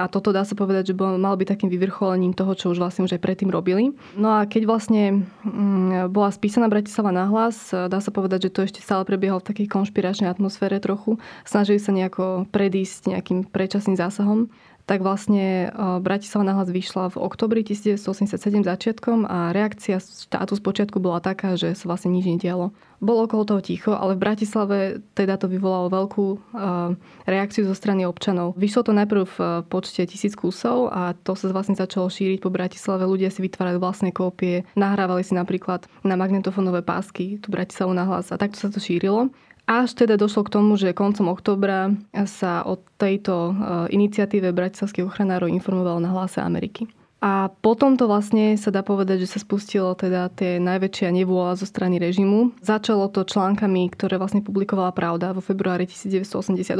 A 0.00 0.08
toto 0.08 0.32
dá 0.32 0.48
sa 0.48 0.56
povedať, 0.56 0.90
že 0.90 0.94
mal 0.96 1.36
byť 1.36 1.48
takým 1.50 1.68
vyvrcholením 1.68 2.32
toho, 2.32 2.56
čo 2.56 2.72
už 2.72 2.80
vlastne 2.80 3.04
už 3.04 3.20
aj 3.20 3.20
predtým 3.20 3.52
robili. 3.52 3.92
No 4.16 4.32
a 4.32 4.48
keď 4.48 4.64
vlastne 4.64 5.28
mm, 5.44 6.08
bola 6.08 6.32
spísaná 6.32 6.72
Bratislava 6.72 7.12
na 7.12 7.28
hlas, 7.30 7.70
eh, 7.70 7.86
dá 7.86 8.02
sa 8.02 8.10
povedať, 8.10 8.48
že 8.48 8.54
to 8.54 8.60
ešte 8.66 8.80
stále 8.82 9.06
prebiehalo 9.06 9.38
v 9.44 9.48
takej 9.54 9.66
konšpiračnej 9.70 10.28
atmosfére 10.28 10.82
trochu. 10.82 11.22
Snažili 11.46 11.78
sa 11.78 11.94
nejako 11.94 12.50
predísť 12.50 13.14
nejakým 13.14 13.46
predčasným 13.46 13.94
zásahom 13.94 14.50
tak 14.90 15.06
vlastne 15.06 15.70
e, 15.70 16.02
Bratislava 16.02 16.50
nahlas 16.50 16.66
vyšla 16.66 17.14
v 17.14 17.22
oktobri 17.22 17.62
1987 17.62 18.34
začiatkom 18.66 19.22
a 19.22 19.54
reakcia 19.54 20.02
štátu 20.02 20.58
z 20.58 20.62
počiatku 20.66 20.98
bola 20.98 21.22
taká, 21.22 21.54
že 21.54 21.78
sa 21.78 21.86
vlastne 21.86 22.10
nič 22.10 22.26
nedialo. 22.26 22.74
Bolo 22.98 23.30
okolo 23.30 23.46
toho 23.46 23.62
ticho, 23.62 23.94
ale 23.94 24.18
v 24.18 24.26
Bratislave 24.26 24.98
teda 25.14 25.38
to 25.38 25.46
vyvolalo 25.46 25.94
veľkú 25.94 26.26
e, 26.26 26.38
reakciu 27.30 27.70
zo 27.70 27.74
strany 27.78 28.02
občanov. 28.02 28.58
Vyšlo 28.58 28.82
to 28.82 28.90
najprv 28.90 29.22
v 29.30 29.38
počte 29.70 30.02
tisíc 30.10 30.34
kusov 30.34 30.90
a 30.90 31.14
to 31.14 31.38
sa 31.38 31.54
vlastne 31.54 31.78
začalo 31.78 32.10
šíriť 32.10 32.42
po 32.42 32.50
Bratislave. 32.50 33.06
Ľudia 33.06 33.30
si 33.30 33.46
vytvárali 33.46 33.78
vlastné 33.78 34.10
kópie, 34.10 34.66
nahrávali 34.74 35.22
si 35.22 35.38
napríklad 35.38 35.86
na 36.02 36.18
magnetofónové 36.18 36.82
pásky 36.82 37.38
tú 37.38 37.54
Bratislavu 37.54 37.94
nahlas 37.94 38.34
a 38.34 38.40
takto 38.42 38.58
sa 38.58 38.66
to 38.66 38.82
šírilo. 38.82 39.30
Až 39.70 39.94
teda 39.94 40.18
došlo 40.18 40.42
k 40.42 40.58
tomu, 40.58 40.74
že 40.74 40.90
koncom 40.90 41.30
oktobra 41.30 41.94
sa 42.26 42.66
o 42.66 42.74
tejto 42.98 43.34
e, 43.34 43.52
iniciatíve 43.94 44.50
bratislavských 44.50 45.06
ochranárov 45.06 45.46
informovalo 45.46 46.02
na 46.02 46.10
hlase 46.10 46.42
Ameriky. 46.42 46.90
A 47.20 47.52
potom 47.60 48.00
to 48.00 48.08
vlastne 48.08 48.56
sa 48.56 48.72
dá 48.72 48.80
povedať, 48.80 49.28
že 49.28 49.36
sa 49.36 49.38
spustilo 49.44 49.92
teda 49.92 50.32
tie 50.32 50.56
najväčšia 50.56 51.12
nevôľa 51.12 51.60
zo 51.60 51.68
strany 51.68 52.00
režimu. 52.00 52.56
Začalo 52.64 53.12
to 53.12 53.28
článkami, 53.28 53.92
ktoré 53.92 54.16
vlastne 54.16 54.40
publikovala 54.40 54.90
Pravda 54.96 55.36
vo 55.36 55.44
februári 55.44 55.84
1988, 55.84 56.74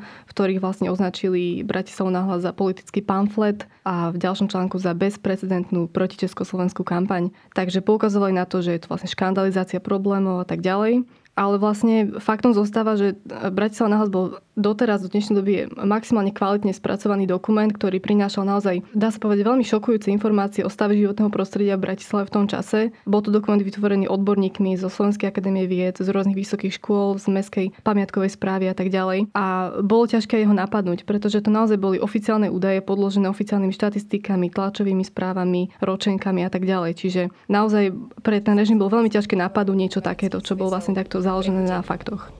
v 0.00 0.30
ktorých 0.32 0.64
vlastne 0.64 0.88
označili 0.88 1.60
Bratislavu 1.60 2.08
nahlas 2.08 2.40
za 2.40 2.56
politický 2.56 3.04
pamflet 3.04 3.68
a 3.84 4.08
v 4.08 4.16
ďalšom 4.16 4.48
článku 4.48 4.80
za 4.80 4.96
bezprecedentnú 4.96 5.92
protičeskoslovenskú 5.92 6.88
kampaň. 6.88 7.28
Takže 7.52 7.84
poukazovali 7.84 8.32
na 8.32 8.48
to, 8.48 8.64
že 8.64 8.74
je 8.74 8.80
to 8.82 8.90
vlastne 8.90 9.12
škandalizácia 9.12 9.78
problémov 9.78 10.40
a 10.40 10.48
tak 10.48 10.64
ďalej. 10.64 11.04
Ale 11.32 11.56
vlastne 11.56 12.20
faktom 12.20 12.52
zostáva, 12.52 13.00
že 13.00 13.16
Bratislava 13.26 13.96
nahlas 13.96 14.12
bol 14.12 14.42
doteraz 14.52 15.00
do 15.00 15.08
dnešnej 15.08 15.36
doby 15.40 15.52
je 15.52 15.64
maximálne 15.80 16.28
kvalitne 16.28 16.76
spracovaný 16.76 17.24
dokument, 17.24 17.72
ktorý 17.72 18.04
prinášal 18.04 18.44
naozaj, 18.44 18.84
dá 18.92 19.08
sa 19.08 19.16
povedať, 19.16 19.48
veľmi 19.48 19.64
šokujúce 19.64 20.12
informácie 20.12 20.60
o 20.60 20.68
stave 20.68 20.92
životného 20.92 21.32
prostredia 21.32 21.80
v 21.80 21.88
Bratislave 21.88 22.28
v 22.28 22.34
tom 22.36 22.44
čase. 22.44 22.92
Bol 23.08 23.24
to 23.24 23.32
dokument 23.32 23.64
vytvorený 23.64 24.12
odborníkmi 24.12 24.76
zo 24.76 24.92
Slovenskej 24.92 25.32
akadémie 25.32 25.64
vied, 25.64 25.96
z 25.96 26.04
rôznych 26.04 26.36
vysokých 26.36 26.76
škôl, 26.76 27.16
z 27.16 27.32
mestskej 27.32 27.66
pamiatkovej 27.80 28.36
správy 28.36 28.68
a 28.68 28.76
tak 28.76 28.92
ďalej. 28.92 29.32
A 29.32 29.72
bolo 29.80 30.04
ťažké 30.04 30.44
jeho 30.44 30.52
napadnúť, 30.52 31.08
pretože 31.08 31.40
to 31.40 31.48
naozaj 31.48 31.80
boli 31.80 31.96
oficiálne 31.96 32.52
údaje 32.52 32.84
podložené 32.84 33.32
oficiálnymi 33.32 33.72
štatistikami, 33.72 34.52
tlačovými 34.52 35.04
správami, 35.08 35.72
ročenkami 35.80 36.44
a 36.44 36.50
tak 36.52 36.68
ďalej. 36.68 36.92
Čiže 37.00 37.22
naozaj 37.48 37.96
pre 38.20 38.44
ten 38.44 38.60
režim 38.60 38.76
bolo 38.76 39.00
veľmi 39.00 39.08
ťažké 39.08 39.32
napadnúť 39.32 39.78
niečo 39.80 40.00
takéto, 40.04 40.44
čo 40.44 40.60
bolo 40.60 40.76
vlastne 40.76 40.92
takto 40.92 41.21
založené 41.22 41.62
na 41.62 41.82
faktoch. 41.82 42.32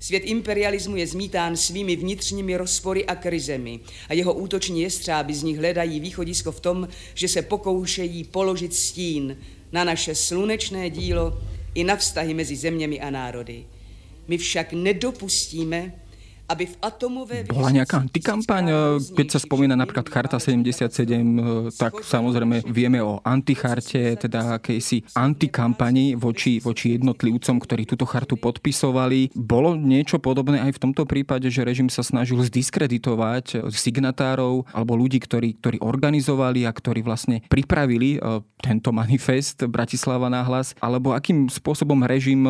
Svět 0.00 0.18
imperialismu 0.20 0.96
je 0.96 1.06
zmítán 1.06 1.56
svými 1.56 1.96
vnitřními 1.96 2.56
rozpory 2.56 3.06
a 3.06 3.14
krizemi 3.14 3.80
a 4.08 4.14
jeho 4.14 4.34
útoční 4.34 4.82
jestřáby 4.82 5.34
z 5.34 5.42
nich 5.42 5.58
hledají 5.58 6.00
východisko 6.00 6.52
v 6.52 6.60
tom, 6.60 6.88
že 7.14 7.28
se 7.28 7.42
pokoušejí 7.42 8.24
položit 8.24 8.74
stín 8.74 9.36
na 9.72 9.84
naše 9.84 10.14
slunečné 10.14 10.90
dílo 10.90 11.42
i 11.74 11.84
na 11.84 11.96
vztahy 11.96 12.34
mezi 12.34 12.56
zeměmi 12.56 13.00
a 13.00 13.10
národy. 13.10 13.64
My 14.28 14.38
však 14.38 14.72
nedopustíme, 14.72 15.92
aby 16.46 16.64
v 16.70 16.76
atomové... 16.78 17.42
Bola 17.50 17.74
nejaká 17.74 18.06
antikampaň? 18.06 18.64
Keď 19.02 19.26
sa 19.34 19.38
spomína 19.42 19.74
napríklad 19.74 20.06
Charta 20.06 20.38
77, 20.38 21.74
tak 21.74 22.02
samozrejme 22.06 22.62
vieme 22.70 23.02
o 23.02 23.18
anticharte, 23.26 24.14
teda 24.14 24.62
akejsi 24.62 25.10
antikampani 25.18 26.14
voči, 26.14 26.62
voči 26.62 26.94
jednotlivcom, 26.94 27.58
ktorí 27.58 27.82
túto 27.86 28.06
chartu 28.06 28.38
podpisovali. 28.38 29.34
Bolo 29.34 29.74
niečo 29.74 30.22
podobné 30.22 30.62
aj 30.62 30.78
v 30.78 30.82
tomto 30.86 31.02
prípade, 31.02 31.50
že 31.50 31.66
režim 31.66 31.90
sa 31.90 32.06
snažil 32.06 32.38
zdiskreditovať 32.46 33.66
signatárov 33.74 34.70
alebo 34.70 34.92
ľudí, 34.94 35.18
ktorí, 35.18 35.58
ktorí 35.58 35.76
organizovali 35.82 36.62
a 36.66 36.72
ktorí 36.72 37.02
vlastne 37.02 37.42
pripravili 37.50 38.22
tento 38.62 38.94
manifest 38.94 39.66
Bratislava 39.66 40.30
na 40.30 40.46
hlas, 40.46 40.72
alebo 40.78 41.10
akým 41.12 41.50
spôsobom 41.50 42.06
režim 42.06 42.46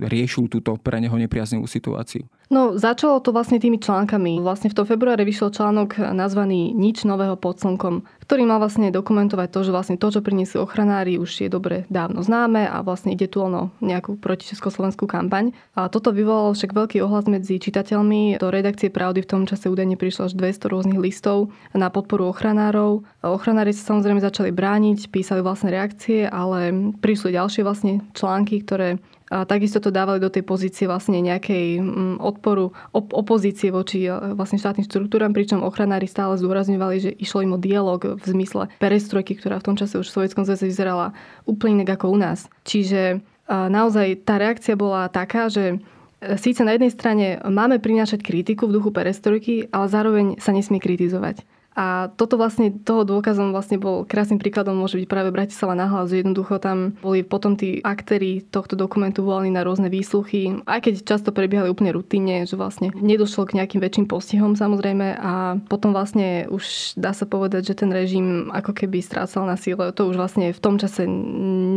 riešil 0.00 0.46
túto 0.46 0.78
pre 0.78 1.02
neho 1.02 1.14
nepriaznivú 1.18 1.66
situáciu? 1.66 2.24
No, 2.50 2.74
začalo 2.74 3.22
to 3.22 3.30
vlastne 3.30 3.62
tými 3.62 3.78
článkami. 3.78 4.42
Vlastne 4.42 4.74
v 4.74 4.74
tom 4.74 4.82
februári 4.82 5.22
vyšiel 5.22 5.54
článok 5.54 6.02
nazvaný 6.10 6.74
Nič 6.74 7.06
nového 7.06 7.38
pod 7.38 7.62
slnkom, 7.62 8.02
ktorý 8.26 8.42
mal 8.42 8.58
vlastne 8.58 8.90
dokumentovať 8.90 9.54
to, 9.54 9.60
že 9.62 9.70
vlastne 9.70 9.94
to, 9.94 10.10
čo 10.10 10.18
priniesli 10.18 10.58
ochranári, 10.58 11.14
už 11.14 11.30
je 11.30 11.46
dobre 11.46 11.86
dávno 11.86 12.26
známe 12.26 12.66
a 12.66 12.82
vlastne 12.82 13.14
ide 13.14 13.30
tu 13.30 13.38
o 13.38 13.70
nejakú 13.78 14.18
protičeskoslovenskú 14.18 15.06
kampaň. 15.06 15.54
A 15.78 15.86
toto 15.86 16.10
vyvolalo 16.10 16.50
však 16.50 16.74
veľký 16.74 16.98
ohlas 17.06 17.30
medzi 17.30 17.62
čitateľmi. 17.62 18.42
Do 18.42 18.50
redakcie 18.50 18.90
Pravdy 18.90 19.22
v 19.22 19.30
tom 19.30 19.42
čase 19.46 19.70
údajne 19.70 19.94
prišlo 19.94 20.26
až 20.26 20.34
200 20.34 20.74
rôznych 20.74 20.98
listov 20.98 21.54
na 21.70 21.86
podporu 21.86 22.34
ochranárov. 22.34 23.06
Ochranári 23.22 23.70
sa 23.70 23.94
samozrejme 23.94 24.18
začali 24.18 24.50
brániť, 24.50 25.06
písali 25.14 25.38
vlastné 25.38 25.70
reakcie, 25.70 26.26
ale 26.26 26.74
prišli 26.98 27.30
ďalšie 27.30 27.62
vlastne 27.62 28.02
články, 28.10 28.58
ktoré 28.66 28.98
takisto 29.30 29.78
to 29.78 29.94
dávali 29.94 30.18
do 30.18 30.26
tej 30.26 30.42
pozície 30.42 30.90
vlastne 30.90 31.22
nejakej 31.22 31.78
mm, 31.78 32.16
odporu, 32.18 32.74
op- 32.90 33.14
opozície 33.14 33.70
voči 33.70 34.10
e, 34.10 34.34
vlastne 34.34 34.58
štátnym 34.58 34.82
štruktúram, 34.82 35.30
pričom 35.30 35.62
ochranári 35.62 36.10
stále 36.10 36.34
zdôrazňovali, 36.34 36.96
že 36.98 37.10
išlo 37.14 37.46
im 37.46 37.54
o 37.54 37.62
dialog 37.62 38.18
v 38.18 38.24
zmysle 38.26 38.66
perestrojky, 38.82 39.38
ktorá 39.38 39.62
v 39.62 39.66
tom 39.70 39.76
čase 39.78 40.02
už 40.02 40.10
v 40.10 40.14
Sovjetskom 40.18 40.42
zväze 40.42 40.66
vyzerala 40.66 41.14
úplne 41.46 41.82
inak 41.82 41.94
ako 41.94 42.10
u 42.10 42.18
nás. 42.18 42.50
Čiže 42.66 43.22
naozaj 43.50 44.26
tá 44.26 44.38
reakcia 44.38 44.78
bola 44.78 45.06
taká, 45.06 45.46
že 45.46 45.78
e, 46.22 46.34
síce 46.34 46.66
na 46.66 46.74
jednej 46.74 46.90
strane 46.90 47.38
máme 47.46 47.78
prinášať 47.78 48.26
kritiku 48.26 48.66
v 48.66 48.82
duchu 48.82 48.90
perestrojky, 48.90 49.70
ale 49.70 49.86
zároveň 49.86 50.26
sa 50.42 50.50
nesmie 50.50 50.82
kritizovať. 50.82 51.46
A 51.78 52.10
toto 52.18 52.34
vlastne, 52.34 52.74
toho 52.74 53.06
dôkazom 53.06 53.54
vlastne 53.54 53.78
bol 53.78 54.02
krásnym 54.02 54.42
príkladom 54.42 54.74
môže 54.74 54.98
byť 54.98 55.06
práve 55.06 55.30
Bratislava 55.30 55.78
nahlas, 55.78 56.10
že 56.10 56.20
jednoducho 56.20 56.58
tam 56.58 56.98
boli 56.98 57.22
potom 57.22 57.54
tí 57.54 57.78
aktéri 57.86 58.42
tohto 58.42 58.74
dokumentu 58.74 59.22
volali 59.22 59.54
na 59.54 59.62
rôzne 59.62 59.86
výsluchy, 59.86 60.66
aj 60.66 60.80
keď 60.82 60.94
často 61.06 61.30
prebiehali 61.30 61.70
úplne 61.70 61.94
rutine, 61.94 62.42
že 62.42 62.58
vlastne 62.58 62.90
nedošlo 62.90 63.46
k 63.46 63.62
nejakým 63.62 63.78
väčším 63.78 64.06
postihom 64.10 64.58
samozrejme 64.58 65.14
a 65.14 65.62
potom 65.70 65.94
vlastne 65.94 66.50
už 66.50 66.98
dá 66.98 67.14
sa 67.14 67.24
povedať, 67.24 67.70
že 67.70 67.86
ten 67.86 67.94
režim 67.94 68.50
ako 68.50 68.74
keby 68.74 68.98
strácal 68.98 69.46
na 69.46 69.54
síle. 69.54 69.94
To 69.94 70.10
už 70.10 70.18
vlastne 70.18 70.50
v 70.50 70.60
tom 70.60 70.74
čase 70.74 71.06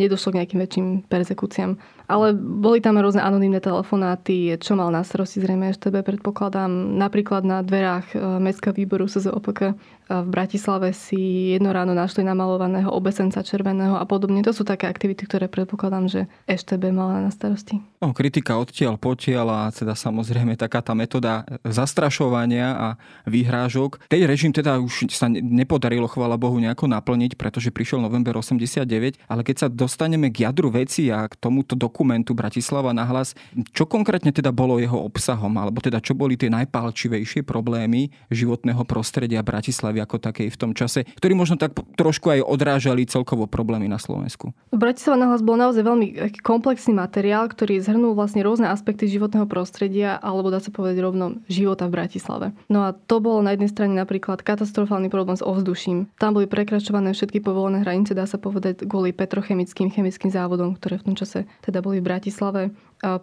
nedošlo 0.01 0.33
k 0.33 0.37
nejakým 0.41 0.59
väčším 0.59 0.85
persekúciám. 1.05 1.77
Ale 2.13 2.37
boli 2.37 2.77
tam 2.77 3.01
rôzne 3.01 3.25
anonimné 3.25 3.57
telefonáty, 3.57 4.53
čo 4.61 4.77
mal 4.77 4.93
na 4.93 5.01
starosti 5.01 5.41
zrejme 5.41 5.73
EŠTB, 5.73 6.05
predpokladám. 6.05 6.69
Napríklad 6.69 7.41
na 7.41 7.65
dverách 7.65 8.13
e, 8.13 8.17
Mestského 8.37 8.77
výboru 8.77 9.09
SZOPK 9.09 9.73
v 10.21 10.29
Bratislave 10.29 10.93
si 10.93 11.55
jedno 11.57 11.73
ráno 11.73 11.97
našli 11.97 12.21
namalovaného 12.21 12.93
obesenca 12.93 13.41
červeného 13.41 13.97
a 13.97 14.05
podobne. 14.05 14.45
To 14.45 14.53
sú 14.53 14.61
také 14.61 14.85
aktivity, 14.85 15.25
ktoré 15.25 15.49
predpokladám, 15.49 16.05
že 16.05 16.21
EŠTB 16.45 16.93
mala 16.93 17.23
na 17.25 17.31
starosti. 17.33 17.81
No, 18.03 18.11
kritika 18.11 18.59
odtiaľ 18.59 18.99
potiaľ 19.01 19.47
a 19.49 19.61
teda 19.71 19.95
samozrejme 19.95 20.59
taká 20.59 20.83
tá 20.83 20.91
metóda 20.91 21.47
zastrašovania 21.63 22.75
a 22.75 22.87
výhrážok. 23.25 24.11
Tej 24.11 24.27
režim 24.27 24.51
teda 24.51 24.77
už 24.83 25.07
sa 25.15 25.31
nepodarilo, 25.31 26.11
chvála 26.11 26.35
Bohu, 26.35 26.59
nejako 26.59 26.91
naplniť, 26.91 27.39
pretože 27.39 27.71
prišiel 27.71 28.03
november 28.03 28.35
89, 28.35 29.23
ale 29.23 29.41
keď 29.41 29.55
sa 29.55 29.67
dostaneme 29.71 30.27
k 30.35 30.43
jadru 30.43 30.67
veci 30.67 31.07
a 31.07 31.23
k 31.31 31.39
tomuto 31.39 31.79
dokumentu 31.79 32.35
Bratislava 32.35 32.91
na 32.91 33.07
hlas, 33.07 33.31
čo 33.71 33.87
konkrétne 33.87 34.35
teda 34.35 34.51
bolo 34.51 34.83
jeho 34.83 34.99
obsahom, 34.99 35.55
alebo 35.55 35.79
teda 35.79 36.03
čo 36.03 36.11
boli 36.11 36.35
tie 36.35 36.51
najpálčivejšie 36.51 37.47
problémy 37.47 38.11
životného 38.27 38.83
prostredia 38.83 39.39
Bratislavy 39.39 40.02
ako 40.03 40.19
takej 40.19 40.51
v 40.51 40.57
tom 40.59 40.71
čase, 40.75 41.07
ktorí 41.17 41.33
možno 41.33 41.55
tak 41.55 41.73
trošku 41.95 42.29
aj 42.29 42.43
odrážali 42.43 43.07
celkovo 43.07 43.47
problémy 43.47 43.87
na 43.87 43.97
Slovensku? 43.97 44.51
Bratislava 44.75 45.17
na 45.23 45.27
hlas 45.31 45.39
bol 45.39 45.55
naozaj 45.55 45.83
veľmi 45.83 46.07
komplexný 46.43 46.93
materiál, 46.93 47.47
ktorý 47.47 47.79
zhrnul 47.79 48.13
vlastne 48.13 48.43
rôzne 48.43 48.67
aspekty 48.67 49.07
životného 49.07 49.47
prostredia, 49.47 50.19
alebo 50.19 50.51
dá 50.51 50.59
sa 50.59 50.69
povedať 50.69 50.99
rovno 50.99 51.39
života 51.47 51.87
v 51.87 51.95
Bratislave. 51.95 52.51
No 52.67 52.85
a 52.85 52.91
to 52.91 53.23
bolo 53.23 53.39
na 53.39 53.55
jednej 53.55 53.71
strane 53.71 53.95
napríklad 53.95 54.43
katastrofálny 54.43 55.07
problém 55.07 55.39
s 55.39 55.45
ovzduším. 55.45 56.11
Tam 56.19 56.35
boli 56.35 56.45
prekračované 56.45 57.15
všetky 57.15 57.39
povolené 57.39 57.81
hranice, 57.81 58.11
dá 58.11 58.27
sa 58.27 58.35
povedať, 58.35 58.83
kvôli 58.83 59.15
petrochemickým 59.15 59.89
chemickým 59.89 60.29
závodom, 60.29 60.75
ktoré 60.75 60.99
v 60.99 61.13
tom 61.13 61.15
čase 61.15 61.47
teda 61.63 61.79
boli 61.79 62.03
v 62.03 62.07
Bratislave 62.11 62.61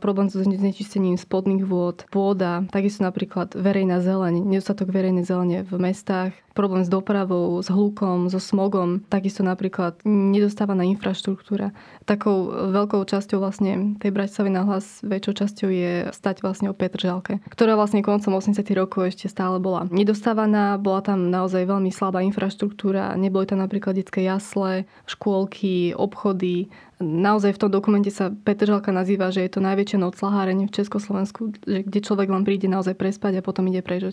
problém 0.01 0.29
so 0.29 0.39
znečistením 0.45 1.17
spodných 1.17 1.65
vôd, 1.65 2.05
pôda, 2.13 2.69
takisto 2.69 3.01
napríklad 3.01 3.57
verejná 3.57 4.05
zeleň, 4.05 4.45
nedostatok 4.45 4.93
verejnej 4.93 5.25
zelene 5.25 5.65
v 5.65 5.73
mestách, 5.81 6.37
problém 6.53 6.85
s 6.85 6.91
dopravou, 6.93 7.63
s 7.63 7.73
hlukom, 7.73 8.29
so 8.29 8.37
smogom, 8.37 9.01
takisto 9.09 9.41
napríklad 9.41 9.97
nedostávaná 10.05 10.85
infraštruktúra. 10.85 11.73
Takou 12.05 12.53
veľkou 12.75 13.01
časťou 13.07 13.41
vlastne 13.41 13.97
tej 14.03 14.11
Bratislavy 14.13 14.51
na 14.53 14.67
hlas, 14.67 15.01
väčšou 15.01 15.35
časťou 15.47 15.69
je 15.71 15.93
stať 16.13 16.45
vlastne 16.45 16.69
o 16.69 16.77
Petržalke, 16.77 17.41
ktorá 17.49 17.79
vlastne 17.79 18.05
koncom 18.05 18.37
80 18.37 18.61
rokov 18.77 19.09
ešte 19.09 19.31
stále 19.31 19.57
bola 19.63 19.89
nedostávaná, 19.89 20.77
bola 20.77 21.01
tam 21.01 21.33
naozaj 21.33 21.65
veľmi 21.65 21.89
slabá 21.89 22.21
infraštruktúra, 22.27 23.17
neboli 23.17 23.49
tam 23.49 23.63
napríklad 23.63 23.97
detské 23.97 24.27
jasle, 24.27 24.85
škôlky, 25.07 25.97
obchody, 25.97 26.69
naozaj 27.01 27.57
v 27.57 27.61
tom 27.67 27.71
dokumente 27.73 28.13
sa 28.13 28.29
Petržalka 28.29 28.93
nazýva, 28.93 29.33
že 29.33 29.43
je 29.43 29.51
to 29.57 29.65
najväčšia 29.65 29.99
noclaháreň 29.99 30.69
v 30.69 30.75
Československu, 30.77 31.57
že 31.65 31.81
kde 31.83 32.01
človek 32.05 32.29
len 32.29 32.45
príde 32.45 32.69
naozaj 32.69 32.95
prespať 32.95 33.41
a 33.41 33.45
potom 33.45 33.67
ide 33.73 33.81
preč. 33.81 34.05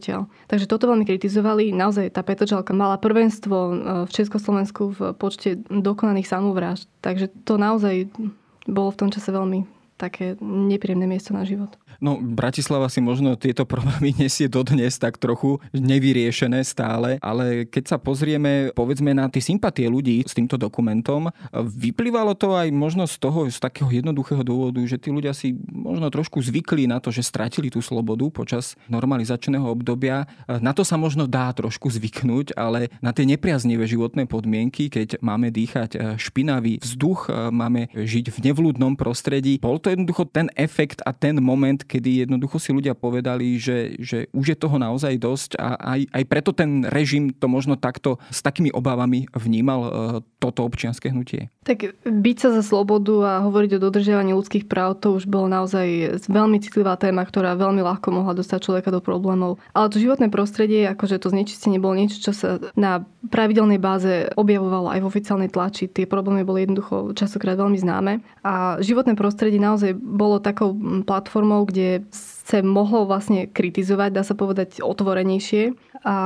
Takže 0.48 0.68
toto 0.68 0.88
veľmi 0.88 1.08
kritizovali. 1.08 1.72
Naozaj 1.72 2.16
tá 2.16 2.24
Petržalka 2.24 2.76
mala 2.76 3.00
prvenstvo 3.00 3.56
e, 3.56 3.74
v 4.08 4.12
Československu 4.12 4.84
v 4.96 5.00
počte 5.16 5.60
dokonaných 5.68 6.28
samovrážd. 6.28 6.88
Takže 7.00 7.32
to 7.48 7.56
naozaj 7.56 8.12
bolo 8.68 8.92
v 8.92 9.00
tom 9.00 9.10
čase 9.12 9.32
veľmi 9.32 9.64
také 9.96 10.36
nepríjemné 10.44 11.08
miesto 11.08 11.32
na 11.32 11.48
život. 11.48 11.72
No, 12.00 12.22
Bratislava 12.22 12.88
si 12.92 13.02
možno 13.02 13.34
tieto 13.40 13.66
problémy 13.66 14.14
nesie 14.22 14.46
dodnes 14.50 14.98
tak 15.02 15.18
trochu 15.18 15.58
nevyriešené 15.74 16.62
stále, 16.62 17.18
ale 17.22 17.66
keď 17.66 17.96
sa 17.96 17.98
pozrieme, 17.98 18.74
povedzme 18.74 19.14
na 19.14 19.30
tie 19.30 19.42
sympatie 19.42 19.90
ľudí 19.90 20.26
s 20.26 20.34
týmto 20.38 20.56
dokumentom, 20.56 21.30
vyplývalo 21.54 22.38
to 22.38 22.54
aj 22.54 22.70
možno 22.70 23.10
z 23.10 23.18
toho, 23.18 23.50
z 23.50 23.58
takého 23.58 23.90
jednoduchého 23.90 24.42
dôvodu, 24.46 24.80
že 24.86 25.02
tí 25.02 25.10
ľudia 25.10 25.34
si 25.34 25.58
možno 25.70 26.10
trošku 26.14 26.42
zvykli 26.42 26.86
na 26.86 27.02
to, 27.02 27.10
že 27.10 27.26
stratili 27.26 27.74
tú 27.74 27.82
slobodu 27.82 28.30
počas 28.30 28.78
normalizačného 28.92 29.66
obdobia. 29.66 30.30
Na 30.48 30.72
to 30.74 30.86
sa 30.86 30.96
možno 31.00 31.26
dá 31.26 31.50
trošku 31.54 31.90
zvyknúť, 31.90 32.54
ale 32.54 32.94
na 33.02 33.14
tie 33.14 33.26
nepriaznivé 33.26 33.88
životné 33.90 34.30
podmienky, 34.30 34.92
keď 34.92 35.18
máme 35.24 35.50
dýchať 35.50 36.20
špinavý 36.22 36.78
vzduch, 36.82 37.32
máme 37.50 37.90
žiť 37.94 38.30
v 38.34 38.38
nevlúdnom 38.52 38.94
prostredí, 39.00 39.58
bol 39.58 39.82
to 39.82 39.90
jednoducho 39.90 40.28
ten 40.30 40.52
efekt 40.54 41.02
a 41.06 41.16
ten 41.16 41.40
moment, 41.40 41.87
kedy 41.88 42.28
jednoducho 42.28 42.60
si 42.60 42.76
ľudia 42.76 42.94
povedali, 42.94 43.56
že, 43.56 43.96
že 43.98 44.28
už 44.36 44.54
je 44.54 44.58
toho 44.60 44.76
naozaj 44.76 45.16
dosť 45.16 45.56
a 45.56 45.80
aj, 45.98 46.02
aj 46.12 46.24
preto 46.28 46.52
ten 46.52 46.84
režim 46.84 47.32
to 47.32 47.48
možno 47.48 47.80
takto 47.80 48.20
s 48.28 48.44
takými 48.44 48.70
obávami 48.76 49.32
vnímal 49.32 49.80
e, 49.82 49.90
toto 50.38 50.68
občianske 50.68 51.10
hnutie. 51.10 51.48
Tak 51.64 51.98
byť 52.04 52.38
sa 52.38 52.50
za 52.52 52.64
slobodu 52.64 53.16
a 53.24 53.32
hovoriť 53.48 53.80
o 53.80 53.84
dodržiavaní 53.88 54.36
ľudských 54.36 54.68
práv, 54.68 55.00
to 55.00 55.16
už 55.16 55.26
bolo 55.26 55.48
naozaj 55.48 56.20
veľmi 56.28 56.60
citlivá 56.60 57.00
téma, 57.00 57.24
ktorá 57.24 57.56
veľmi 57.56 57.80
ľahko 57.80 58.12
mohla 58.12 58.36
dostať 58.36 58.60
človeka 58.68 58.90
do 58.92 59.00
problémov. 59.00 59.60
Ale 59.72 59.88
to 59.88 60.04
životné 60.04 60.28
prostredie, 60.28 60.86
akože 60.92 61.24
to 61.24 61.32
znečistenie 61.32 61.80
bolo 61.80 61.96
niečo, 61.96 62.20
čo 62.20 62.32
sa 62.36 62.60
na 62.76 63.08
pravidelnej 63.28 63.78
báze 63.78 64.32
objavovalo 64.36 64.90
aj 64.92 65.00
v 65.04 65.10
oficiálnej 65.10 65.50
tlači. 65.52 65.92
Tie 65.92 66.10
problémy 66.10 66.48
boli 66.48 66.66
jednoducho 66.66 67.14
častokrát 67.14 67.60
veľmi 67.60 67.78
známe. 67.78 68.12
A 68.42 68.80
životné 68.80 69.14
prostredie 69.20 69.60
naozaj 69.60 69.94
bolo 69.98 70.40
takou 70.40 70.74
platformou, 71.04 71.68
kde 71.68 71.77
kde 71.78 72.10
sa 72.10 72.66
mohlo 72.66 73.06
vlastne 73.06 73.46
kritizovať, 73.46 74.10
dá 74.10 74.26
sa 74.26 74.34
povedať, 74.34 74.82
otvorenejšie. 74.82 75.78
A, 76.02 76.18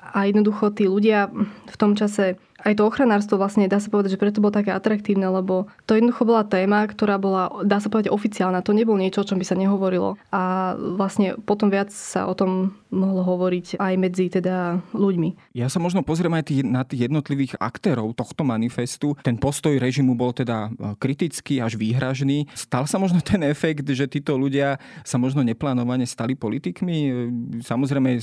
a 0.00 0.18
jednoducho 0.24 0.72
tí 0.72 0.88
ľudia 0.88 1.28
v 1.68 1.76
tom 1.76 1.92
čase 1.92 2.40
aj 2.62 2.78
to 2.78 2.86
ochranárstvo 2.86 3.36
vlastne, 3.38 3.66
dá 3.66 3.82
sa 3.82 3.90
povedať, 3.90 4.14
že 4.14 4.22
preto 4.22 4.38
bolo 4.38 4.54
také 4.54 4.70
atraktívne, 4.70 5.26
lebo 5.26 5.66
to 5.86 5.98
jednoducho 5.98 6.22
bola 6.22 6.46
téma, 6.46 6.86
ktorá 6.86 7.18
bola, 7.18 7.50
dá 7.66 7.82
sa 7.82 7.90
povedať, 7.90 8.14
oficiálna. 8.14 8.62
To 8.62 8.74
nebolo 8.74 8.98
niečo, 9.02 9.22
o 9.22 9.28
čom 9.28 9.38
by 9.38 9.46
sa 9.46 9.58
nehovorilo. 9.58 10.14
A 10.30 10.74
vlastne 10.78 11.34
potom 11.42 11.68
viac 11.68 11.90
sa 11.90 12.30
o 12.30 12.34
tom 12.38 12.78
mohlo 12.92 13.24
hovoriť 13.24 13.80
aj 13.80 13.94
medzi 13.96 14.28
teda 14.28 14.84
ľuďmi. 14.92 15.56
Ja 15.56 15.72
sa 15.72 15.80
možno 15.80 16.04
pozriem 16.04 16.36
aj 16.36 16.60
na 16.62 16.84
tých 16.84 17.08
jednotlivých 17.08 17.56
aktérov 17.56 18.12
tohto 18.12 18.44
manifestu. 18.44 19.16
Ten 19.24 19.40
postoj 19.40 19.80
režimu 19.80 20.12
bol 20.12 20.36
teda 20.36 20.68
e, 20.68 20.92
kritický 21.00 21.64
až 21.64 21.80
výhražný. 21.80 22.44
Stal 22.52 22.84
sa 22.84 23.00
možno 23.00 23.24
ten 23.24 23.40
efekt, 23.48 23.88
že 23.88 24.04
títo 24.04 24.36
ľudia 24.36 24.76
sa 25.02 25.16
možno 25.16 25.40
neplánovane 25.40 26.04
stali 26.04 26.36
politikmi? 26.36 26.96
E, 27.00 27.10
samozrejme 27.64 28.20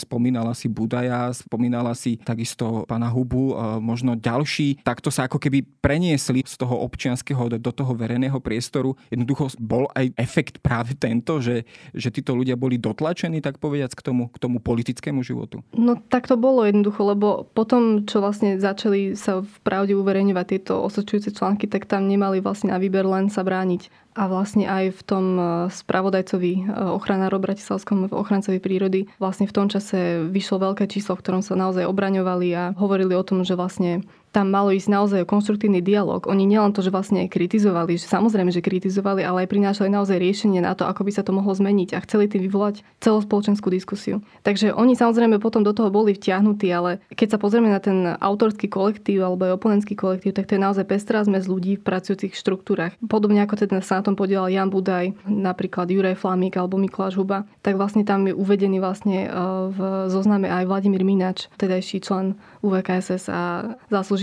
spomínala 0.00 0.56
si 0.56 0.72
Budaja, 0.72 1.28
spomínala 1.36 1.92
si 1.92 2.16
takisto 2.16 2.88
pána 2.88 3.12
Hubu, 3.12 3.52
e, 3.52 3.54
možno 3.78 4.16
ďalší. 4.16 4.82
Takto 4.82 5.12
sa 5.12 5.28
ako 5.28 5.40
keby 5.40 5.64
preniesli 5.80 6.42
z 6.44 6.54
toho 6.58 6.82
občianského 6.84 7.58
do 7.58 7.72
toho 7.72 7.92
verejného 7.94 8.38
priestoru. 8.42 8.94
Jednoducho 9.08 9.54
bol 9.60 9.88
aj 9.94 10.12
efekt 10.18 10.60
práve 10.60 10.98
tento, 10.98 11.38
že, 11.38 11.64
že 11.92 12.10
títo 12.10 12.34
ľudia 12.34 12.58
boli 12.58 12.76
dotlačení, 12.80 13.40
tak 13.40 13.62
povediac, 13.62 13.92
k 13.94 14.02
tomu, 14.02 14.28
k 14.32 14.36
tomu 14.40 14.58
politickému 14.58 15.20
životu? 15.22 15.62
No 15.76 15.96
tak 15.96 16.26
to 16.26 16.34
bolo 16.34 16.66
jednoducho, 16.66 17.02
lebo 17.06 17.46
potom, 17.52 18.04
čo 18.04 18.20
vlastne 18.20 18.58
začali 18.58 19.14
sa 19.14 19.40
v 19.42 19.54
pravde 19.62 19.94
uverejňovať 19.96 20.46
tieto 20.46 20.82
osočujúce 20.84 21.32
články, 21.32 21.70
tak 21.70 21.88
tam 21.88 22.08
nemali 22.08 22.40
vlastne 22.40 22.74
na 22.74 22.78
výber 22.78 23.06
len 23.06 23.28
sa 23.32 23.46
brániť. 23.46 24.05
A 24.16 24.32
vlastne 24.32 24.64
aj 24.64 24.96
v 24.96 25.00
tom 25.04 25.24
e, 25.36 25.42
spravodajcovi 25.68 26.52
e, 26.56 26.62
ochranárov 26.72 27.36
Bratislavskom 27.36 28.08
v 28.08 28.16
ochrancovi 28.16 28.56
prírody 28.64 29.04
vlastne 29.20 29.44
v 29.44 29.52
tom 29.52 29.68
čase 29.68 30.24
vyšlo 30.32 30.72
veľké 30.72 30.88
číslo, 30.88 31.14
v 31.14 31.22
ktorom 31.22 31.42
sa 31.44 31.52
naozaj 31.52 31.84
obraňovali 31.84 32.48
a 32.56 32.72
hovorili 32.80 33.12
o 33.12 33.20
tom, 33.20 33.44
že 33.44 33.60
vlastne 33.60 34.00
tam 34.36 34.52
malo 34.52 34.68
ísť 34.68 34.92
naozaj 34.92 35.24
o 35.24 35.30
konštruktívny 35.32 35.80
dialog. 35.80 36.28
Oni 36.28 36.44
nielen 36.44 36.76
to, 36.76 36.84
že 36.84 36.92
vlastne 36.92 37.24
kritizovali, 37.24 37.96
že 37.96 38.04
samozrejme, 38.04 38.52
že 38.52 38.60
kritizovali, 38.60 39.24
ale 39.24 39.48
aj 39.48 39.48
prinášali 39.48 39.88
naozaj 39.88 40.20
riešenie 40.20 40.60
na 40.60 40.76
to, 40.76 40.84
ako 40.84 41.08
by 41.08 41.12
sa 41.16 41.24
to 41.24 41.32
mohlo 41.32 41.56
zmeniť 41.56 41.96
a 41.96 42.04
chceli 42.04 42.28
tým 42.28 42.44
vyvolať 42.44 42.84
celospoločenskú 43.00 43.72
diskusiu. 43.72 44.20
Takže 44.44 44.76
oni 44.76 44.92
samozrejme 44.92 45.40
potom 45.40 45.64
do 45.64 45.72
toho 45.72 45.88
boli 45.88 46.12
vtiahnutí, 46.12 46.68
ale 46.68 47.00
keď 47.16 47.32
sa 47.32 47.38
pozrieme 47.40 47.72
na 47.72 47.80
ten 47.80 48.04
autorský 48.20 48.68
kolektív 48.68 49.24
alebo 49.24 49.48
aj 49.48 49.56
oponentský 49.56 49.96
kolektív, 49.96 50.36
tak 50.36 50.52
to 50.52 50.60
je 50.60 50.64
naozaj 50.68 50.84
pestrá 50.84 51.24
zmes 51.24 51.48
ľudí 51.48 51.80
v 51.80 51.86
pracujúcich 51.88 52.36
štruktúrach. 52.36 52.92
Podobne 53.08 53.40
ako 53.40 53.56
teda 53.56 53.80
sa 53.80 54.04
na 54.04 54.12
tom 54.12 54.20
podielal 54.20 54.52
Jan 54.52 54.68
Budaj, 54.68 55.16
napríklad 55.24 55.88
Juraj 55.88 56.20
Flamík 56.20 56.60
alebo 56.60 56.76
Mikuláš 56.76 57.16
Huba, 57.16 57.48
tak 57.64 57.80
vlastne 57.80 58.04
tam 58.04 58.28
je 58.28 58.36
uvedený 58.36 58.84
vlastne 58.84 59.24
e, 59.24 59.28
v 59.72 59.78
zozname 60.12 60.52
aj 60.52 60.68
Vladimír 60.68 61.08
Minač, 61.08 61.48
tedajší 61.56 62.04
člen 62.04 62.36
UVKSS 62.60 63.32
a 63.32 63.40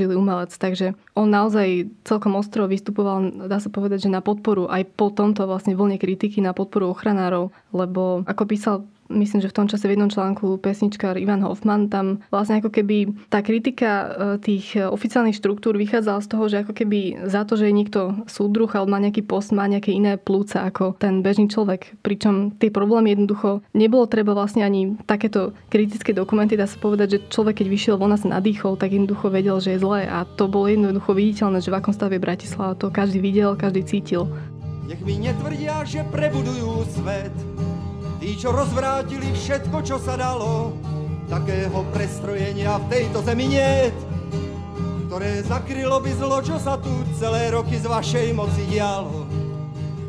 zaslúžili 0.03 0.19
umelec. 0.19 0.51
Takže 0.51 0.93
on 1.15 1.31
naozaj 1.31 1.87
celkom 2.03 2.35
ostro 2.35 2.67
vystupoval, 2.67 3.47
dá 3.47 3.57
sa 3.63 3.71
povedať, 3.71 4.07
že 4.07 4.13
na 4.13 4.19
podporu 4.19 4.67
aj 4.67 4.83
po 4.99 5.09
tomto 5.09 5.47
vlastne 5.47 5.73
vlne 5.73 5.95
kritiky 5.95 6.43
na 6.43 6.51
podporu 6.51 6.91
ochranárov, 6.91 7.55
lebo 7.71 8.27
ako 8.27 8.43
písal 8.43 8.75
myslím, 9.09 9.41
že 9.43 9.51
v 9.51 9.57
tom 9.57 9.67
čase 9.67 9.87
v 9.87 9.95
jednom 9.95 10.11
článku 10.11 10.59
pesničkár 10.59 11.19
Ivan 11.19 11.43
Hoffman, 11.43 11.91
tam 11.91 12.23
vlastne 12.31 12.59
ako 12.59 12.71
keby 12.71 13.27
tá 13.27 13.43
kritika 13.43 13.89
e, 13.89 14.05
tých 14.39 14.79
oficiálnych 14.79 15.37
štruktúr 15.37 15.75
vychádzala 15.75 16.19
z 16.23 16.27
toho, 16.29 16.43
že 16.47 16.61
ako 16.63 16.73
keby 16.75 17.27
za 17.27 17.43
to, 17.43 17.59
že 17.59 17.69
je 17.69 17.77
niekto 17.77 17.99
súdruh 18.29 18.69
alebo 18.71 18.93
má 18.93 18.99
nejaký 19.03 19.23
post, 19.25 19.51
má 19.51 19.67
nejaké 19.67 19.91
iné 19.91 20.15
plúca 20.15 20.63
ako 20.63 20.95
ten 20.99 21.25
bežný 21.25 21.49
človek. 21.49 21.99
Pričom 22.05 22.55
tie 22.55 22.71
problémy 22.71 23.15
jednoducho 23.15 23.65
nebolo 23.75 24.07
treba 24.07 24.37
vlastne 24.37 24.63
ani 24.63 24.95
takéto 25.03 25.51
kritické 25.67 26.13
dokumenty, 26.13 26.55
dá 26.55 26.69
sa 26.69 26.79
povedať, 26.79 27.07
že 27.17 27.23
človek, 27.31 27.63
keď 27.63 27.67
vyšiel 27.69 27.95
von 27.97 28.13
a 28.13 28.19
sa 28.19 28.29
nadýchol, 28.29 28.79
tak 28.79 28.93
jednoducho 28.93 29.33
vedel, 29.33 29.57
že 29.59 29.75
je 29.75 29.83
zlé 29.83 30.07
a 30.07 30.23
to 30.25 30.47
bolo 30.47 30.69
jednoducho 30.69 31.11
viditeľné, 31.15 31.59
že 31.59 31.71
v 31.71 31.77
akom 31.79 31.93
stave 31.95 32.21
Bratislava 32.21 32.77
to 32.77 32.93
každý 32.93 33.19
videl, 33.19 33.55
každý 33.57 33.83
cítil. 33.83 34.29
Nech 34.83 34.99
mi 34.99 35.15
netvrdia, 35.15 35.87
že 35.87 36.03
prebudujú 36.11 36.83
svet, 36.91 37.31
Tí, 38.23 38.39
čo 38.39 38.55
rozvrátili 38.55 39.35
všetko, 39.35 39.83
čo 39.83 39.99
sa 39.99 40.15
dalo, 40.15 40.71
takého 41.27 41.83
prestrojenia 41.91 42.79
v 42.79 42.85
tejto 42.87 43.19
zemi 43.19 43.51
niet, 43.51 43.91
ktoré 45.11 45.43
zakrylo 45.43 45.99
by 45.99 46.11
zlo, 46.15 46.39
čo 46.39 46.55
sa 46.55 46.79
tu 46.79 46.87
celé 47.19 47.51
roky 47.51 47.75
z 47.75 47.83
vašej 47.83 48.31
moci 48.31 48.63
dialo. 48.71 49.42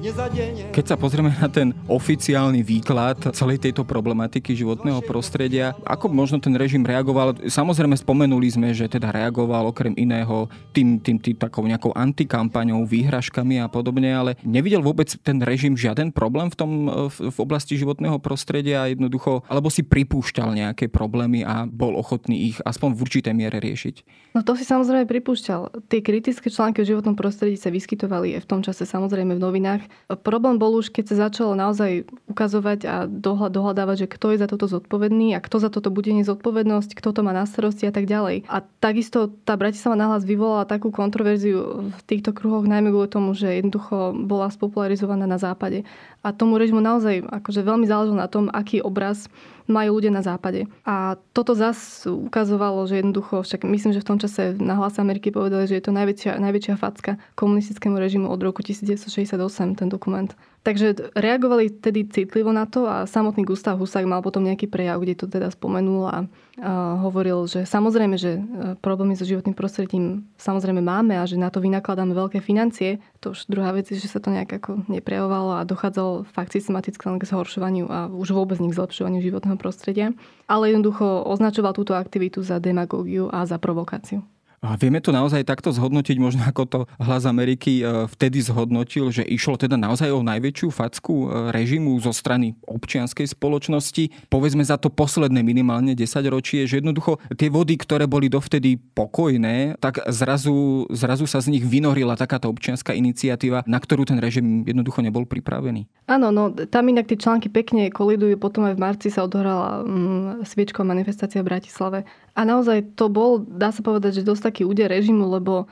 Keď 0.05 0.85
sa 0.85 1.01
pozrieme 1.01 1.33
na 1.33 1.49
ten 1.49 1.73
oficiálny 1.89 2.61
výklad 2.61 3.33
celej 3.33 3.57
tejto 3.57 3.89
problematiky 3.89 4.53
životného 4.53 5.01
prostredia, 5.01 5.73
ako 5.81 6.13
možno 6.13 6.37
ten 6.37 6.53
režim 6.53 6.85
reagoval? 6.85 7.33
Samozrejme 7.49 7.97
spomenuli 7.97 8.53
sme, 8.53 8.77
že 8.77 8.85
teda 8.85 9.09
reagoval 9.09 9.73
okrem 9.73 9.97
iného 9.97 10.53
tým, 10.77 11.01
tým, 11.01 11.17
tým 11.17 11.41
takou 11.41 11.65
nejakou 11.65 11.97
antikampaňou, 11.97 12.85
výhražkami 12.85 13.65
a 13.65 13.67
podobne, 13.73 14.13
ale 14.13 14.37
nevidel 14.45 14.85
vôbec 14.85 15.09
ten 15.25 15.41
režim 15.41 15.73
žiaden 15.73 16.13
problém 16.13 16.53
v 16.53 16.57
tom 16.61 16.71
v, 17.09 17.33
v 17.33 17.39
oblasti 17.41 17.81
životného 17.81 18.21
prostredia 18.21 18.85
jednoducho, 18.93 19.41
alebo 19.49 19.73
si 19.73 19.81
pripúšťal 19.89 20.53
nejaké 20.53 20.93
problémy 20.93 21.49
a 21.49 21.65
bol 21.65 21.97
ochotný 21.97 22.53
ich 22.53 22.61
aspoň 22.61 22.93
v 22.93 23.03
určitej 23.09 23.33
miere 23.33 23.57
riešiť? 23.57 24.05
No 24.37 24.45
to 24.45 24.53
si 24.53 24.69
samozrejme 24.69 25.07
pripúšťal. 25.09 25.87
Tie 25.89 26.05
kritické 26.05 26.51
články 26.53 26.83
o 26.83 26.89
životnom 26.89 27.15
prostredí 27.17 27.57
sa 27.57 27.73
vyskytovali 27.73 28.35
aj 28.37 28.43
v 28.45 28.51
tom 28.51 28.61
čase 28.61 28.83
samozrejme 28.83 29.39
v 29.39 29.41
novinách 29.41 29.94
Problém 30.21 30.61
bol 30.61 30.77
už, 30.77 30.93
keď 30.93 31.05
sa 31.11 31.17
začalo 31.29 31.57
naozaj 31.57 32.05
ukazovať 32.29 32.79
a 32.85 32.97
dohľadávať, 33.09 34.05
že 34.05 34.11
kto 34.13 34.37
je 34.37 34.43
za 34.45 34.49
toto 34.49 34.69
zodpovedný 34.69 35.33
a 35.33 35.41
kto 35.41 35.57
za 35.65 35.73
toto 35.73 35.89
bude 35.89 36.13
nezodpovednosť, 36.13 36.93
kto 36.93 37.17
to 37.17 37.21
má 37.25 37.33
na 37.33 37.49
starosti 37.49 37.89
a 37.89 37.93
tak 37.95 38.05
ďalej. 38.05 38.45
A 38.53 38.61
takisto 38.85 39.33
tá 39.49 39.57
Bratislava 39.57 39.97
nahlas 39.97 40.29
vyvolala 40.29 40.69
takú 40.69 40.93
kontroverziu 40.93 41.89
v 41.89 42.01
týchto 42.05 42.37
kruhoch, 42.37 42.69
najmä 42.69 42.93
kvôli 42.93 43.09
tomu, 43.09 43.33
že 43.33 43.57
jednoducho 43.57 44.13
bola 44.13 44.53
spopularizovaná 44.53 45.25
na 45.25 45.41
západe. 45.41 45.89
A 46.21 46.37
tomu 46.37 46.61
režimu 46.61 46.85
naozaj 46.85 47.25
akože 47.25 47.65
veľmi 47.65 47.89
záležalo 47.89 48.21
na 48.21 48.29
tom, 48.29 48.53
aký 48.53 48.85
obraz 48.85 49.33
majú 49.67 49.97
ľudia 49.97 50.13
na 50.13 50.21
západe. 50.21 50.69
A 50.85 51.17
toto 51.33 51.57
zas 51.57 52.05
ukazovalo, 52.05 52.85
že 52.85 53.01
jednoducho, 53.01 53.41
však 53.41 53.65
myslím, 53.65 53.93
že 53.97 54.03
v 54.05 54.09
tom 54.09 54.19
čase 54.21 54.57
na 54.61 54.77
hlas 54.77 55.01
Ameriky 55.01 55.33
povedali, 55.33 55.65
že 55.65 55.81
je 55.81 55.85
to 55.85 55.93
najväčšia, 55.93 56.37
najväčšia 56.41 56.75
facka 56.77 57.17
komunistickému 57.35 57.97
režimu 57.97 58.27
od 58.29 58.41
roku 58.45 58.61
1968, 58.61 59.81
ten 59.81 59.89
dokument. 59.89 60.29
Takže 60.65 61.13
reagovali 61.13 61.69
tedy 61.69 62.09
citlivo 62.09 62.49
na 62.49 62.65
to 62.65 62.89
a 62.89 63.05
samotný 63.05 63.45
Gustav 63.45 63.77
Husák 63.77 64.09
mal 64.09 64.25
potom 64.25 64.41
nejaký 64.49 64.65
prejav, 64.65 64.97
kde 64.97 65.13
to 65.13 65.29
teda 65.29 65.53
spomenul 65.53 66.09
a, 66.09 66.25
a 66.57 66.97
hovoril, 67.05 67.45
že 67.45 67.69
samozrejme, 67.69 68.17
že 68.17 68.41
e, 68.41 68.73
problémy 68.81 69.13
so 69.13 69.29
životným 69.29 69.53
prostredím 69.53 70.25
samozrejme 70.41 70.81
máme 70.81 71.21
a 71.21 71.29
že 71.29 71.37
na 71.37 71.53
to 71.53 71.61
vynakladáme 71.61 72.17
veľké 72.17 72.41
financie. 72.41 72.97
To 73.21 73.37
už 73.37 73.45
druhá 73.53 73.77
vec 73.77 73.93
je, 73.93 74.01
že 74.01 74.09
sa 74.09 74.25
to 74.25 74.33
nejak 74.33 74.57
ako 74.57 74.89
neprejavovalo 74.89 75.61
a 75.61 75.69
dochádzalo 75.69 76.33
fakt 76.33 76.57
systematicky 76.57 77.13
len 77.13 77.21
k 77.21 77.29
zhoršovaniu 77.29 77.85
a 77.93 78.09
už 78.09 78.33
vôbec 78.33 78.57
nie 78.57 78.73
k 78.73 78.81
zlepšovaniu 78.81 79.21
životného 79.21 79.61
prostredia. 79.61 80.17
Ale 80.49 80.73
jednoducho 80.73 81.29
označoval 81.29 81.77
túto 81.77 81.93
aktivitu 81.93 82.41
za 82.41 82.57
demagógiu 82.57 83.29
a 83.29 83.45
za 83.45 83.61
provokáciu. 83.61 84.25
A 84.65 84.81
vieme 84.81 84.97
to 85.05 85.13
naozaj 85.13 85.45
takto 85.45 85.69
zhodnotiť, 85.77 86.17
možno 86.17 86.41
ako 86.49 86.63
to 86.65 86.81
hlas 86.97 87.29
Ameriky 87.29 87.85
e, 87.85 88.09
vtedy 88.09 88.41
zhodnotil, 88.41 89.13
že 89.13 89.21
išlo 89.21 89.61
teda 89.61 89.77
naozaj 89.77 90.09
o 90.09 90.25
najväčšiu 90.25 90.73
facku 90.73 91.29
e, 91.29 91.53
režimu 91.53 91.93
zo 92.01 92.17
strany 92.17 92.57
občianskej 92.65 93.29
spoločnosti. 93.29 94.33
Povedzme 94.33 94.65
za 94.65 94.81
to 94.81 94.89
posledné 94.89 95.45
minimálne 95.45 95.93
10 95.93 96.09
ročie, 96.33 96.65
že 96.65 96.81
jednoducho 96.81 97.21
tie 97.37 97.53
vody, 97.53 97.77
ktoré 97.77 98.09
boli 98.09 98.33
dovtedy 98.33 98.81
pokojné, 98.81 99.77
tak 99.85 100.01
zrazu, 100.09 100.89
zrazu 100.89 101.29
sa 101.29 101.45
z 101.45 101.53
nich 101.53 101.65
vynorila 101.69 102.17
takáto 102.17 102.49
občianská 102.49 102.97
iniciatíva, 102.97 103.69
na 103.69 103.77
ktorú 103.77 104.09
ten 104.09 104.17
režim 104.17 104.65
jednoducho 104.65 105.05
nebol 105.05 105.29
pripravený. 105.29 106.09
Áno, 106.09 106.33
no 106.33 106.49
tam 106.49 106.89
inak 106.89 107.13
tie 107.13 107.21
články 107.21 107.53
pekne 107.53 107.93
kolidujú. 107.93 108.41
Potom 108.41 108.65
aj 108.65 108.77
v 108.77 108.81
marci 108.81 109.09
sa 109.13 109.29
odohrala 109.29 109.85
mm, 109.85 110.49
sviečková 110.49 110.89
manifestácia 110.89 111.45
v 111.45 111.53
Bratislave 111.53 112.09
a 112.35 112.41
naozaj 112.43 112.99
to 112.99 113.07
bol, 113.07 113.39
dá 113.39 113.71
sa 113.71 113.79
povedať, 113.79 114.21
že 114.21 114.27
dosť 114.27 114.43
taký 114.51 114.63
úder 114.67 114.91
režimu, 114.91 115.31
lebo 115.31 115.71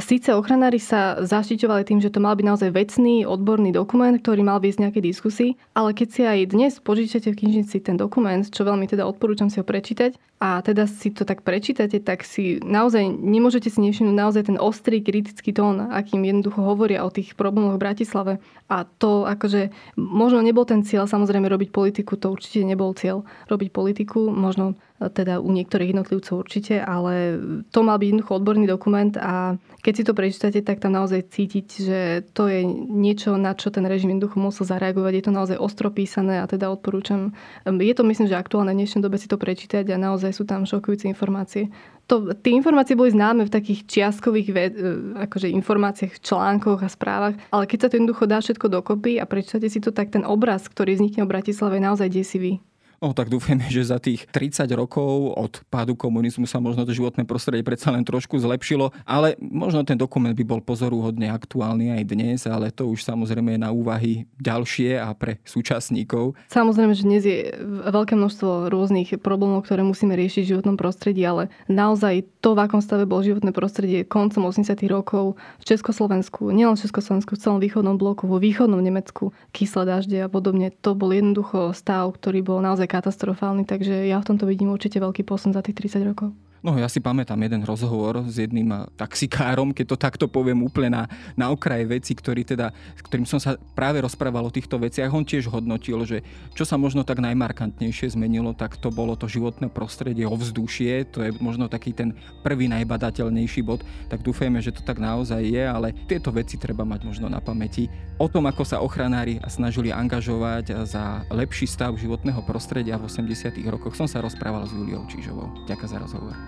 síce 0.00 0.32
ochranári 0.32 0.80
sa 0.80 1.20
zaštiťovali 1.20 1.84
tým, 1.84 2.00
že 2.00 2.08
to 2.08 2.24
mal 2.24 2.32
byť 2.32 2.46
naozaj 2.48 2.70
vecný, 2.72 3.28
odborný 3.28 3.76
dokument, 3.76 4.16
ktorý 4.16 4.40
mal 4.40 4.56
viesť 4.56 4.88
nejaké 4.88 5.04
diskusii, 5.04 5.60
ale 5.76 5.92
keď 5.92 6.08
si 6.08 6.22
aj 6.24 6.38
dnes 6.48 6.72
požičate 6.80 7.28
v 7.28 7.38
knižnici 7.44 7.84
ten 7.84 8.00
dokument, 8.00 8.40
čo 8.40 8.64
veľmi 8.64 8.88
teda 8.88 9.04
odporúčam 9.04 9.52
si 9.52 9.60
ho 9.60 9.64
prečítať, 9.68 10.16
a 10.38 10.62
teda 10.62 10.86
si 10.86 11.10
to 11.10 11.26
tak 11.26 11.42
prečítate, 11.42 11.98
tak 11.98 12.22
si 12.22 12.62
naozaj 12.62 13.10
nemôžete 13.10 13.74
si 13.74 13.82
nevšimnúť 13.82 14.14
naozaj 14.14 14.42
ten 14.46 14.54
ostrý 14.54 15.02
kritický 15.02 15.50
tón, 15.50 15.90
akým 15.90 16.22
jednoducho 16.22 16.62
hovoria 16.62 17.02
o 17.02 17.10
tých 17.10 17.34
problémoch 17.34 17.74
v 17.74 17.82
Bratislave. 17.82 18.32
A 18.70 18.86
to 18.86 19.26
akože 19.26 19.74
možno 19.98 20.38
nebol 20.38 20.62
ten 20.62 20.86
cieľ 20.86 21.10
samozrejme 21.10 21.50
robiť 21.50 21.74
politiku, 21.74 22.14
to 22.14 22.30
určite 22.30 22.62
nebol 22.62 22.94
cieľ 22.94 23.26
robiť 23.50 23.68
politiku, 23.74 24.30
možno 24.30 24.78
teda 25.02 25.42
u 25.42 25.50
niektorých 25.50 25.97
jednotlivcov 25.98 26.34
určite, 26.38 26.78
ale 26.78 27.36
to 27.74 27.82
mal 27.82 27.98
byť 27.98 28.08
jednoducho 28.14 28.32
odborný 28.38 28.66
dokument 28.70 29.12
a 29.18 29.58
keď 29.82 29.92
si 29.94 30.06
to 30.06 30.12
prečítate, 30.14 30.60
tak 30.62 30.82
tam 30.82 30.94
naozaj 30.94 31.30
cítiť, 31.30 31.66
že 31.66 32.00
to 32.34 32.50
je 32.50 32.66
niečo, 32.90 33.38
na 33.38 33.54
čo 33.54 33.70
ten 33.70 33.86
režim 33.86 34.10
jednoducho 34.10 34.38
musel 34.38 34.66
zareagovať. 34.66 35.12
Je 35.14 35.24
to 35.24 35.32
naozaj 35.32 35.56
ostro 35.58 35.88
písané 35.94 36.42
a 36.42 36.50
teda 36.50 36.66
odporúčam. 36.68 37.32
Je 37.64 37.94
to 37.94 38.02
myslím, 38.02 38.26
že 38.26 38.34
aktuálne 38.34 38.74
v 38.74 38.82
dnešnej 38.82 39.02
dobe 39.02 39.16
si 39.22 39.30
to 39.30 39.38
prečítať 39.38 39.86
a 39.94 39.96
naozaj 39.96 40.34
sú 40.34 40.42
tam 40.42 40.66
šokujúce 40.66 41.06
informácie. 41.06 41.70
To, 42.08 42.32
tie 42.32 42.56
informácie 42.56 42.96
boli 42.96 43.12
známe 43.12 43.44
v 43.44 43.52
takých 43.52 43.84
čiastkových 43.84 44.48
ved, 44.56 44.72
e, 44.80 44.84
akože 45.28 45.52
informáciách, 45.52 46.24
článkoch 46.24 46.80
a 46.80 46.88
správach, 46.88 47.36
ale 47.52 47.68
keď 47.68 47.78
sa 47.84 47.88
to 47.92 47.96
jednoducho 48.00 48.24
dá 48.24 48.40
všetko 48.40 48.66
dokopy 48.72 49.20
a 49.20 49.28
prečítate 49.28 49.68
si 49.68 49.76
to, 49.76 49.92
tak 49.92 50.08
ten 50.08 50.24
obraz, 50.24 50.72
ktorý 50.72 50.96
vznikne 50.96 51.28
o 51.28 51.30
Bratislave, 51.30 51.76
je 51.76 51.84
naozaj 51.84 52.08
desivý. 52.08 52.64
No 52.98 53.14
tak 53.14 53.30
dúfajme, 53.30 53.62
že 53.70 53.94
za 53.94 54.02
tých 54.02 54.26
30 54.34 54.66
rokov 54.74 55.30
od 55.38 55.62
pádu 55.70 55.94
komunizmu 55.94 56.50
sa 56.50 56.58
možno 56.58 56.82
to 56.82 56.90
životné 56.90 57.22
prostredie 57.22 57.62
predsa 57.62 57.94
len 57.94 58.02
trošku 58.02 58.34
zlepšilo, 58.42 58.90
ale 59.06 59.38
možno 59.38 59.86
ten 59.86 59.94
dokument 59.94 60.34
by 60.34 60.42
bol 60.42 60.58
pozoruhodne 60.58 61.30
aktuálny 61.30 61.94
aj 61.94 62.02
dnes, 62.10 62.42
ale 62.50 62.74
to 62.74 62.90
už 62.90 63.06
samozrejme 63.06 63.54
je 63.54 63.60
na 63.62 63.70
úvahy 63.70 64.26
ďalšie 64.42 64.98
a 64.98 65.14
pre 65.14 65.38
súčasníkov. 65.46 66.34
Samozrejme, 66.50 66.90
že 66.98 67.06
dnes 67.06 67.22
je 67.22 67.54
veľké 67.86 68.18
množstvo 68.18 68.66
rôznych 68.66 69.14
problémov, 69.22 69.62
ktoré 69.62 69.86
musíme 69.86 70.18
riešiť 70.18 70.42
v 70.42 70.50
životnom 70.58 70.74
prostredí, 70.74 71.22
ale 71.22 71.54
naozaj 71.70 72.26
to, 72.42 72.58
v 72.58 72.66
akom 72.66 72.82
stave 72.82 73.06
bolo 73.06 73.22
životné 73.22 73.54
prostredie 73.54 74.02
koncom 74.02 74.50
80. 74.50 74.74
rokov 74.90 75.38
v 75.62 75.64
Československu, 75.70 76.50
nielen 76.50 76.74
v 76.74 76.82
Československu, 76.82 77.38
v 77.38 77.42
celom 77.46 77.62
východnom 77.62 77.94
bloku, 77.94 78.26
vo 78.26 78.42
východnom 78.42 78.82
Nemecku, 78.82 79.30
kyslé 79.54 79.86
dažde 79.86 80.18
a 80.18 80.26
podobne, 80.26 80.74
to 80.82 80.98
bol 80.98 81.14
jednoducho 81.14 81.70
stav, 81.78 82.10
ktorý 82.18 82.42
bol 82.42 82.58
naozaj 82.58 82.87
katastrofálny, 82.88 83.68
takže 83.68 84.08
ja 84.08 84.16
v 84.18 84.28
tomto 84.34 84.48
vidím 84.48 84.72
určite 84.72 84.96
veľký 84.96 85.22
posun 85.28 85.52
za 85.52 85.60
tých 85.60 85.76
30 85.92 86.08
rokov. 86.08 86.32
No 86.58 86.74
ja 86.74 86.90
si 86.90 86.98
pamätám 86.98 87.38
jeden 87.38 87.62
rozhovor 87.62 88.26
s 88.26 88.34
jedným 88.42 88.90
taxikárom, 88.98 89.70
keď 89.70 89.94
to 89.94 89.96
takto 89.96 90.24
poviem 90.26 90.66
úplne 90.66 90.90
na, 90.90 91.02
na 91.38 91.54
okraje 91.54 91.86
veci, 91.86 92.12
ktorý 92.18 92.42
teda, 92.42 92.74
s 92.98 93.02
ktorým 93.06 93.26
som 93.26 93.38
sa 93.38 93.54
práve 93.78 94.02
rozprával 94.02 94.42
o 94.42 94.54
týchto 94.54 94.74
veciach. 94.78 95.14
On 95.14 95.22
tiež 95.22 95.46
hodnotil, 95.46 96.02
že 96.02 96.26
čo 96.58 96.66
sa 96.66 96.74
možno 96.74 97.06
tak 97.06 97.22
najmarkantnejšie 97.22 98.18
zmenilo, 98.18 98.58
tak 98.58 98.74
to 98.74 98.90
bolo 98.90 99.14
to 99.14 99.30
životné 99.30 99.70
prostredie, 99.70 100.26
ovzdušie, 100.26 101.06
to 101.14 101.22
je 101.22 101.30
možno 101.38 101.70
taký 101.70 101.94
ten 101.94 102.10
prvý 102.42 102.66
najbadateľnejší 102.66 103.62
bod. 103.62 103.86
Tak 104.10 104.26
dúfajme, 104.26 104.58
že 104.58 104.74
to 104.74 104.82
tak 104.82 104.98
naozaj 104.98 105.42
je, 105.46 105.62
ale 105.62 105.94
tieto 106.10 106.34
veci 106.34 106.58
treba 106.58 106.82
mať 106.82 107.06
možno 107.06 107.30
na 107.30 107.38
pamäti. 107.38 107.86
O 108.18 108.26
tom, 108.26 108.50
ako 108.50 108.66
sa 108.66 108.82
ochranári 108.82 109.38
snažili 109.46 109.94
angažovať 109.94 110.82
za 110.90 111.22
lepší 111.30 111.70
stav 111.70 111.94
životného 111.94 112.42
prostredia 112.42 112.98
v 112.98 113.06
80. 113.06 113.54
rokoch, 113.70 113.94
som 113.94 114.10
sa 114.10 114.18
rozprával 114.18 114.66
s 114.66 114.74
Juliou 114.74 115.06
Čížovou. 115.06 115.54
Ďakujem 115.70 115.90
za 115.94 115.98
rozhovor. 116.02 116.47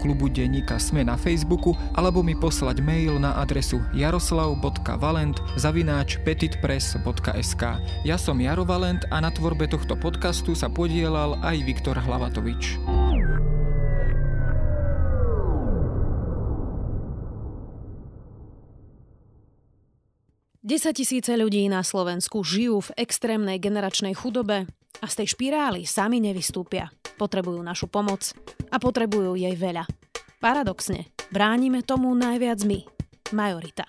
klubu 0.01 0.25
denníka 0.25 0.81
Sme 0.81 1.05
na 1.05 1.13
Facebooku 1.13 1.77
alebo 1.93 2.25
mi 2.25 2.33
poslať 2.33 2.81
mail 2.81 3.21
na 3.21 3.37
adresu 3.37 3.77
jaroslav.valent 3.93 5.37
zavináč 5.61 6.17
petitpress.sk. 6.25 7.63
Ja 8.01 8.17
som 8.17 8.41
Jaro 8.41 8.65
Valent 8.65 9.05
a 9.13 9.21
na 9.21 9.29
tvorbe 9.29 9.69
tohto 9.69 9.93
podcastu 9.93 10.57
sa 10.57 10.65
podielal 10.65 11.37
aj 11.45 11.61
Viktor 11.61 12.01
Hlavatovič. 12.01 12.81
tisíce 20.91 21.35
ľudí 21.35 21.67
na 21.67 21.83
Slovensku 21.83 22.41
žijú 22.47 22.79
v 22.79 22.93
extrémnej 22.95 23.59
generačnej 23.59 24.15
chudobe 24.15 24.65
a 24.99 25.07
z 25.07 25.23
tej 25.23 25.27
špirály 25.37 25.87
sami 25.87 26.19
nevystúpia. 26.19 26.91
Potrebujú 27.15 27.63
našu 27.63 27.87
pomoc 27.87 28.35
a 28.67 28.75
potrebujú 28.75 29.39
jej 29.39 29.55
veľa. 29.55 29.87
Paradoxne, 30.41 31.13
bránime 31.31 31.85
tomu 31.85 32.11
najviac 32.17 32.65
my, 32.67 32.79
majorita. 33.31 33.87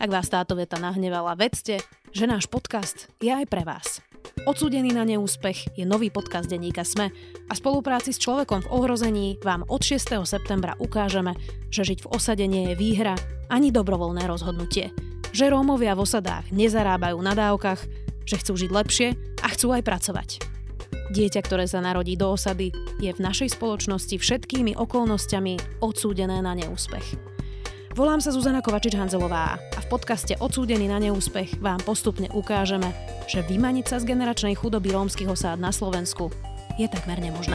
Ak 0.00 0.10
vás 0.10 0.26
táto 0.26 0.58
veta 0.58 0.80
nahnevala, 0.80 1.38
vedzte, 1.38 1.78
že 2.10 2.24
náš 2.26 2.50
podcast 2.50 3.06
je 3.22 3.30
aj 3.30 3.46
pre 3.46 3.62
vás. 3.62 4.02
Odsúdený 4.44 4.92
na 4.92 5.08
neúspech 5.08 5.76
je 5.76 5.84
nový 5.88 6.12
podcast 6.12 6.48
denníka 6.48 6.84
SME 6.84 7.12
a 7.48 7.52
spolupráci 7.52 8.12
s 8.12 8.20
človekom 8.20 8.64
v 8.64 8.70
ohrození 8.72 9.26
vám 9.40 9.64
od 9.68 9.80
6. 9.80 10.20
septembra 10.28 10.76
ukážeme, 10.80 11.36
že 11.72 11.84
žiť 11.84 12.04
v 12.04 12.10
osade 12.12 12.44
nie 12.44 12.72
je 12.72 12.74
výhra 12.76 13.16
ani 13.48 13.72
dobrovoľné 13.72 14.24
rozhodnutie. 14.28 14.92
Že 15.32 15.52
Rómovia 15.52 15.96
v 15.96 16.04
osadách 16.04 16.52
nezarábajú 16.52 17.18
na 17.24 17.32
dávkach, 17.32 18.03
že 18.24 18.40
chcú 18.40 18.56
žiť 18.56 18.70
lepšie 18.72 19.08
a 19.40 19.46
chcú 19.52 19.72
aj 19.72 19.82
pracovať. 19.84 20.28
Dieťa, 21.12 21.40
ktoré 21.44 21.68
sa 21.68 21.84
narodí 21.84 22.16
do 22.16 22.32
osady, 22.32 22.72
je 22.96 23.12
v 23.12 23.20
našej 23.20 23.54
spoločnosti 23.60 24.16
všetkými 24.16 24.74
okolnostiami 24.74 25.84
odsúdené 25.84 26.40
na 26.40 26.56
neúspech. 26.56 27.34
Volám 27.94 28.18
sa 28.18 28.34
Zuzana 28.34 28.58
Kovačič-Hanzelová 28.58 29.54
a 29.54 29.78
v 29.78 29.86
podcaste 29.86 30.34
Odsúdený 30.42 30.90
na 30.90 30.98
neúspech 30.98 31.62
vám 31.62 31.78
postupne 31.86 32.26
ukážeme, 32.34 32.90
že 33.30 33.46
vymaniť 33.46 33.86
sa 33.86 33.96
z 34.02 34.10
generačnej 34.10 34.58
chudoby 34.58 34.90
rómskych 34.90 35.30
osád 35.30 35.62
na 35.62 35.70
Slovensku 35.70 36.34
je 36.74 36.90
takmer 36.90 37.22
nemožné. 37.22 37.54